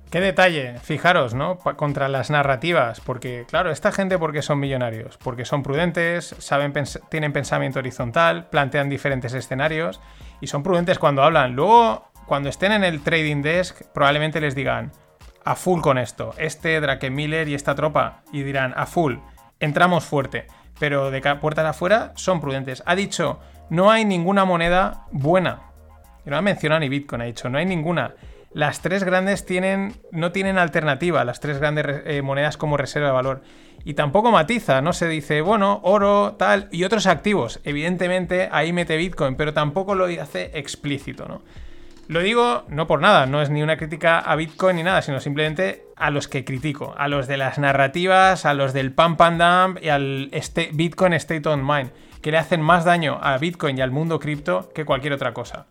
Qué 0.10 0.22
detalle, 0.22 0.80
fijaros, 0.80 1.34
¿no? 1.34 1.58
contra 1.58 2.08
las 2.08 2.30
narrativas, 2.30 3.02
porque 3.02 3.46
claro, 3.46 3.72
esta 3.72 3.92
gente 3.92 4.18
porque 4.18 4.42
son 4.42 4.58
millonarios, 4.58 5.18
porque 5.18 5.44
son 5.44 5.64
prudentes, 5.64 6.34
saben 6.40 6.74
tienen 7.10 7.34
pensamiento 7.34 7.80
horizontal, 7.80 8.48
plantean 8.50 8.88
diferentes 8.88 9.34
escenarios 9.34 10.00
y 10.40 10.48
son 10.48 10.64
prudentes 10.64 10.98
cuando 10.98 11.24
hablan. 11.24 11.58
Luego, 11.58 12.08
cuando 12.26 12.48
estén 12.48 12.72
en 12.72 12.86
el 12.86 13.02
trading 13.02 13.42
desk, 13.42 13.82
probablemente 13.94 14.40
les 14.40 14.56
digan 14.56 14.94
a 15.44 15.56
full 15.56 15.82
con 15.82 15.98
esto, 15.98 16.34
este 16.38 16.80
Miller 17.10 17.50
y 17.50 17.54
esta 17.54 17.76
tropa 17.76 18.22
y 18.32 18.44
dirán 18.44 18.74
a 18.78 18.86
full, 18.86 19.16
entramos 19.60 20.06
fuerte, 20.06 20.48
pero 20.80 21.12
de 21.12 21.22
puertas 21.36 21.66
afuera 21.66 22.14
son 22.16 22.40
prudentes. 22.40 22.82
Ha 22.86 22.96
dicho, 22.96 23.42
no 23.70 23.92
hay 23.92 24.06
ninguna 24.06 24.46
moneda 24.46 25.06
buena. 25.12 25.64
Y 26.26 26.30
no 26.30 26.38
ha 26.38 26.42
mencionado 26.42 26.80
ni 26.80 26.88
Bitcoin, 26.88 27.22
ha 27.22 27.26
dicho, 27.26 27.50
no 27.50 27.58
hay 27.58 27.66
ninguna 27.66 28.14
las 28.54 28.82
tres 28.82 29.04
grandes 29.04 29.46
tienen, 29.46 29.96
no 30.12 30.32
tienen 30.32 30.58
alternativa, 30.58 31.24
las 31.26 31.40
tres 31.40 31.60
grandes 31.60 31.86
eh, 32.06 32.22
monedas 32.22 32.58
como 32.58 32.78
reserva 32.78 33.08
de 33.08 33.14
valor. 33.14 33.42
Y 33.84 33.94
tampoco 33.94 34.32
matiza, 34.32 34.82
no 34.82 34.94
se 34.94 35.08
dice, 35.08 35.42
bueno, 35.42 35.80
oro, 35.84 36.36
tal, 36.38 36.68
y 36.72 36.84
otros 36.84 37.08
activos. 37.08 37.60
Evidentemente 37.64 38.50
ahí 38.52 38.74
mete 38.74 38.98
Bitcoin, 38.98 39.36
pero 39.36 39.54
tampoco 39.54 39.96
lo 39.96 40.06
hace 40.22 40.52
explícito, 40.54 41.26
¿no? 41.28 41.42
Lo 42.08 42.22
digo 42.22 42.64
no 42.70 42.88
por 42.88 43.02
nada, 43.02 43.26
no 43.26 43.42
es 43.42 43.50
ni 43.50 43.62
una 43.62 43.76
crítica 43.76 44.20
a 44.20 44.36
Bitcoin 44.38 44.78
ni 44.78 44.84
nada, 44.84 45.02
sino 45.02 45.20
simplemente 45.20 45.84
a 45.98 46.10
los 46.10 46.30
que 46.30 46.46
critico, 46.46 46.96
a 46.98 47.10
los 47.10 47.28
de 47.28 47.36
las 47.36 47.58
narrativas, 47.60 48.46
a 48.46 48.54
los 48.54 48.72
del 48.72 48.94
pump 48.94 49.22
and 49.22 49.42
dump 49.42 49.84
y 49.84 49.90
al 49.90 50.30
este, 50.32 50.70
Bitcoin 50.72 51.12
State 51.14 51.48
on 51.50 51.68
Mind, 51.68 51.92
que 52.22 52.32
le 52.32 52.38
hacen 52.38 52.62
más 52.62 52.86
daño 52.86 53.20
a 53.22 53.38
Bitcoin 53.38 53.78
y 53.78 53.82
al 53.82 53.92
mundo 53.92 54.20
cripto 54.20 54.70
que 54.74 54.86
cualquier 54.86 55.14
otra 55.14 55.34
cosa. 55.34 55.66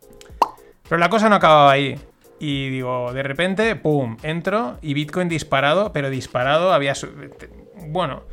Pero 0.87 0.99
la 0.99 1.09
cosa 1.09 1.31
no 1.31 1.37
acababa 1.37 1.71
ahí. 1.71 1.99
Y 2.39 2.69
digo, 2.69 3.13
de 3.13 3.23
repente, 3.23 3.77
¡pum! 3.77 4.19
Entro 4.23 4.79
y 4.83 4.95
Bitcoin 4.95 5.29
disparado, 5.29 5.93
pero 5.93 6.11
disparado 6.11 6.73
había... 6.73 6.93
Bueno, 7.89 8.25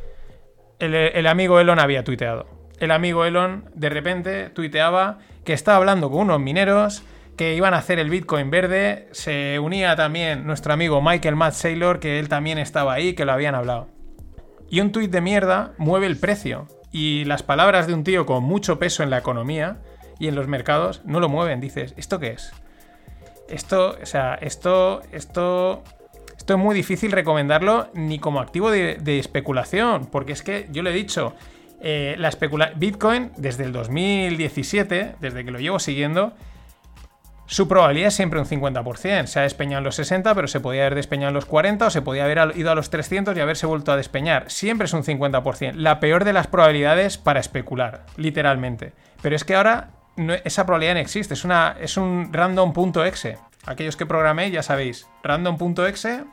el, 0.80 1.28
amigo 1.28 1.60
Elon 1.60 1.80
había 1.80 2.04
tuiteado. 2.04 2.48
El 2.80 2.92
amigo 2.92 3.26
Elon 3.26 3.70
de 3.74 3.89
repente 3.89 4.50
tuiteaba 4.50 5.20
que 5.46 5.54
estaba 5.54 5.78
hablando 5.78 6.10
con 6.10 6.22
unos 6.22 6.39
mineros 6.39 7.04
que 7.38 7.56
iban 7.56 7.74
a 7.74 7.78
hacer 7.78 8.00
el 8.00 8.10
Bitcoin 8.10 8.52
verde. 8.52 9.08
Se 9.12 9.60
unía 9.60 9.96
también 9.96 10.46
nuestro 10.46 10.74
amigo 10.74 11.02
Michael 11.02 11.36
Matt 11.36 11.54
Saylor, 11.54 12.00
que 12.00 12.20
él 12.20 12.28
también 12.28 12.58
estaba 12.58 12.94
ahí, 12.94 13.13
que 13.13 13.26
lo 13.26 13.32
habían 13.32 13.56
hablado. 13.56 13.88
Y 14.70 14.82
un 14.82 14.92
tuit 14.92 15.12
de 15.12 15.22
mierda 15.22 15.74
mueve 15.78 16.08
el 16.08 16.18
precio. 16.18 16.68
Y 16.92 17.26
las 17.26 17.44
palabras 17.44 17.88
de 17.88 17.94
un 17.94 18.04
tío 18.04 18.26
con 18.26 18.44
mucho 18.44 18.80
peso 18.80 19.04
en 19.04 19.10
la 19.10 19.18
economía 19.18 19.78
y 20.20 20.28
en 20.28 20.36
los 20.36 20.48
mercados 20.48 21.02
no 21.06 21.20
lo 21.20 21.30
mueven. 21.30 21.60
Dices, 21.60 21.94
¿esto 21.98 22.20
qué 22.20 22.32
es? 22.32 22.54
Esto, 23.47 23.97
o 24.01 24.06
sea, 24.06 24.36
esto, 24.36 25.01
esto, 25.12 25.84
esto 26.38 26.53
es 26.53 26.60
muy 26.60 26.75
difícil 26.75 27.12
recomendarlo 27.12 27.89
ni 27.93 28.19
como 28.19 28.39
activo 28.39 28.71
de, 28.71 29.19
especulación, 29.19 30.08
porque 30.08 30.32
es 30.34 30.43
que 30.43 30.67
yo 30.71 30.82
le 30.82 30.91
he 30.91 30.93
dicho, 30.93 31.36
eh, 31.82 32.15
la 32.17 32.29
especula 32.29 32.71
Bitcoin 32.75 33.32
desde 33.38 33.65
el 33.65 33.71
2017, 33.71 35.15
desde 35.19 35.45
que 35.45 35.51
lo 35.51 35.60
llevo 35.60 35.79
siguiendo, 35.79 36.34
su 37.45 37.67
probabilidad 37.67 38.08
es 38.08 38.15
siempre 38.15 38.39
un 38.39 38.45
50%. 38.45 39.27
Se 39.27 39.39
ha 39.39 39.43
despeñado 39.43 39.79
en 39.79 39.84
los 39.84 39.95
60, 39.95 40.34
pero 40.34 40.47
se 40.47 40.60
podía 40.60 40.82
haber 40.82 40.95
despeñado 40.95 41.29
en 41.29 41.36
los 41.36 41.45
40 41.45 41.88
o 41.88 41.89
se 41.89 42.01
podía 42.01 42.23
haber 42.23 42.58
ido 42.58 42.71
a 42.71 42.75
los 42.75 42.89
300 42.89 43.36
y 43.36 43.39
haberse 43.41 43.67
vuelto 43.67 43.91
a 43.91 43.97
despeñar. 43.97 44.49
Siempre 44.49 44.86
es 44.86 44.93
un 44.93 45.03
50%. 45.03 45.73
La 45.73 45.99
peor 45.99 46.23
de 46.23 46.34
las 46.34 46.47
probabilidades 46.47 47.17
para 47.17 47.39
especular, 47.39 48.06
literalmente. 48.17 48.93
Pero 49.21 49.36
es 49.36 49.43
que 49.43 49.56
ahora 49.56 49.89
esa 50.43 50.65
probabilidad 50.65 50.95
no 50.95 50.99
existe. 50.99 51.34
Es, 51.34 51.43
una, 51.43 51.76
es 51.80 51.97
un 51.97 52.32
random.exe. 52.32 53.38
Aquellos 53.65 53.95
que 53.95 54.06
programé 54.06 54.52
ya 54.52 54.63
sabéis. 54.63 55.08
Random.exe 55.23 56.26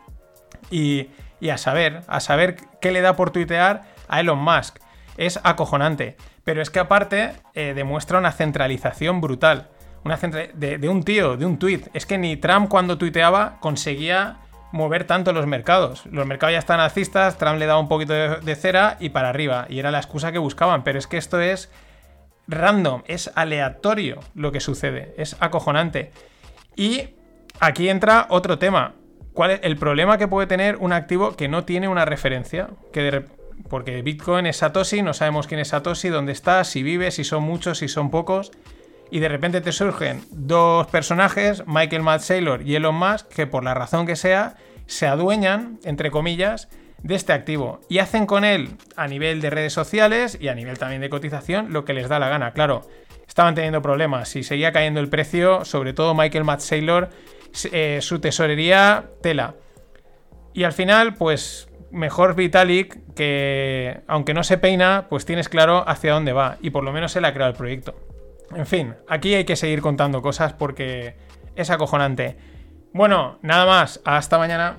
y, 0.71 1.09
a 1.51 1.59
saber, 1.59 2.03
a 2.07 2.21
saber 2.21 2.57
qué 2.81 2.91
le 2.93 3.01
da 3.01 3.17
por 3.17 3.31
tuitear 3.31 3.83
a 4.09 4.21
Elon 4.21 4.39
Musk. 4.39 4.79
Es 5.17 5.41
acojonante. 5.43 6.17
Pero 6.45 6.63
es 6.63 6.71
que 6.71 6.81
aparte 6.81 7.33
eh, 7.55 7.75
demuestra 7.75 8.19
una 8.19 8.33
centralización 8.33 9.21
brutal 9.21 9.69
una 10.05 10.17
de, 10.17 10.89
un 10.89 11.03
tío, 11.03 11.37
de 11.37 11.47
un 11.47 11.59
tweet. 11.59 11.83
Es 11.93 12.07
que 12.07 12.19
ni 12.19 12.37
Trump 12.37 12.69
cuando 12.69 12.97
tuiteaba 12.99 13.59
conseguía 13.61 14.39
mover 14.73 15.05
tanto 15.05 15.33
los 15.33 15.47
mercados. 15.47 16.07
Los 16.07 16.27
mercados 16.27 16.53
ya 16.53 16.59
están 16.59 16.79
nazistas, 16.79 17.39
Trump 17.39 17.59
le 17.59 17.67
daba 17.67 17.81
un 17.81 17.89
poquito 17.89 18.13
de, 18.15 18.57
cera 18.57 18.97
y 19.01 19.11
para 19.11 19.29
arriba. 19.29 19.67
Y 19.69 19.79
era 19.79 19.91
la 19.91 19.99
excusa 19.99 20.33
que 20.33 20.39
buscaban. 20.39 20.85
Pero 20.85 20.99
es 20.99 21.07
que 21.07 21.19
esto 21.19 21.41
es 21.41 21.71
random, 22.51 23.03
es 23.07 23.31
aleatorio 23.35 24.21
lo 24.35 24.53
que 24.53 24.61
sucede. 24.61 25.15
Es 25.17 25.37
acojonante. 25.41 26.11
Y 26.77 27.11
aquí 27.61 27.89
entra 27.89 28.27
otro 28.31 28.59
tema. 28.59 28.95
¿Cuál 29.33 29.53
es 29.53 29.61
el 29.63 29.77
problema 29.77 30.19
que 30.19 30.29
puede 30.29 30.47
tener 30.47 30.77
un 30.77 30.93
activo 30.93 31.37
que 31.37 31.49
no 31.49 31.65
tiene 31.65 31.89
una 31.89 32.05
referencia? 32.05 32.71
Que 32.93 33.25
porque 33.69 34.03
Bitcoin 34.03 34.47
es 34.47 34.57
Satoshi, 34.59 35.03
no 35.03 35.15
sabemos 35.15 35.47
quién 35.47 35.61
es 35.61 35.69
Satoshi, 35.69 36.09
dónde 36.09 36.33
está, 36.33 36.65
si 36.65 36.83
vive, 36.83 37.11
si 37.11 37.25
son 37.25 37.43
muchos, 37.43 37.79
si 37.79 37.89
son 37.89 38.11
pocos 38.11 38.51
y 39.11 39.19
de 39.19 39.29
repente 39.29 39.61
te 39.61 39.73
surgen 39.73 40.23
dos 40.31 40.87
personajes, 40.87 41.65
Michael 41.67 42.03
Matt 42.03 42.21
Saylor 42.21 42.63
y 42.63 42.77
Elon 42.77 42.95
Musk, 42.95 43.29
que 43.29 43.47
por 43.47 43.65
la 43.65 43.75
razón 43.75 44.07
que 44.07 44.17
sea, 44.17 44.57
se 44.87 45.07
adueñan, 45.07 45.79
entre 45.85 46.11
comillas, 46.11 46.69
de 47.03 47.15
este 47.15 47.33
activo 47.33 47.81
y 47.89 47.99
hacen 47.99 48.27
con 48.27 48.45
él 48.45 48.71
a 48.97 49.07
nivel 49.07 49.41
de 49.41 49.51
redes 49.51 49.73
sociales 49.73 50.37
y 50.41 50.49
a 50.49 50.55
nivel 50.55 50.79
también 50.79 51.01
de 51.01 51.11
cotización 51.11 51.73
lo 51.73 51.85
que 51.85 51.95
les 51.95 52.09
da 52.09 52.19
la 52.19 52.29
gana. 52.29 52.53
Claro, 52.53 52.83
estaban 53.27 53.55
teniendo 53.55 53.83
problemas 53.83 54.35
y 54.37 54.43
seguía 54.43 54.73
cayendo 54.73 55.01
el 55.01 55.09
precio, 55.09 55.65
sobre 55.65 55.93
todo 55.93 56.15
Michael 56.15 56.45
Matt 56.45 56.63
eh, 57.73 57.99
su 58.01 58.21
tesorería 58.21 59.11
tela. 59.23 59.55
Y 60.53 60.65
al 60.65 60.73
final, 60.73 61.15
pues 61.15 61.69
mejor 61.91 62.35
Vitalik 62.35 63.15
que, 63.15 64.01
aunque 64.07 64.35
no 64.35 64.45
se 64.45 64.59
peina, 64.59 65.07
pues 65.09 65.25
tienes 65.25 65.49
claro 65.49 65.89
hacia 65.89 66.13
dónde 66.13 66.33
va 66.33 66.59
y 66.61 66.71
por 66.71 66.85
lo 66.85 66.93
menos 66.93 67.15
él 67.17 67.25
ha 67.25 67.33
creado 67.33 67.53
el 67.53 67.57
proyecto. 67.57 67.95
En 68.55 68.67
fin, 68.67 68.95
aquí 69.09 69.35
hay 69.35 69.45
que 69.45 69.57
seguir 69.57 69.81
contando 69.81 70.23
cosas 70.23 70.53
porque 70.53 71.15
es 71.55 71.71
acojonante. 71.71 72.37
Bueno, 72.93 73.39
nada 73.43 73.67
más. 73.67 74.01
Hasta 74.05 74.39
mañana. 74.39 74.79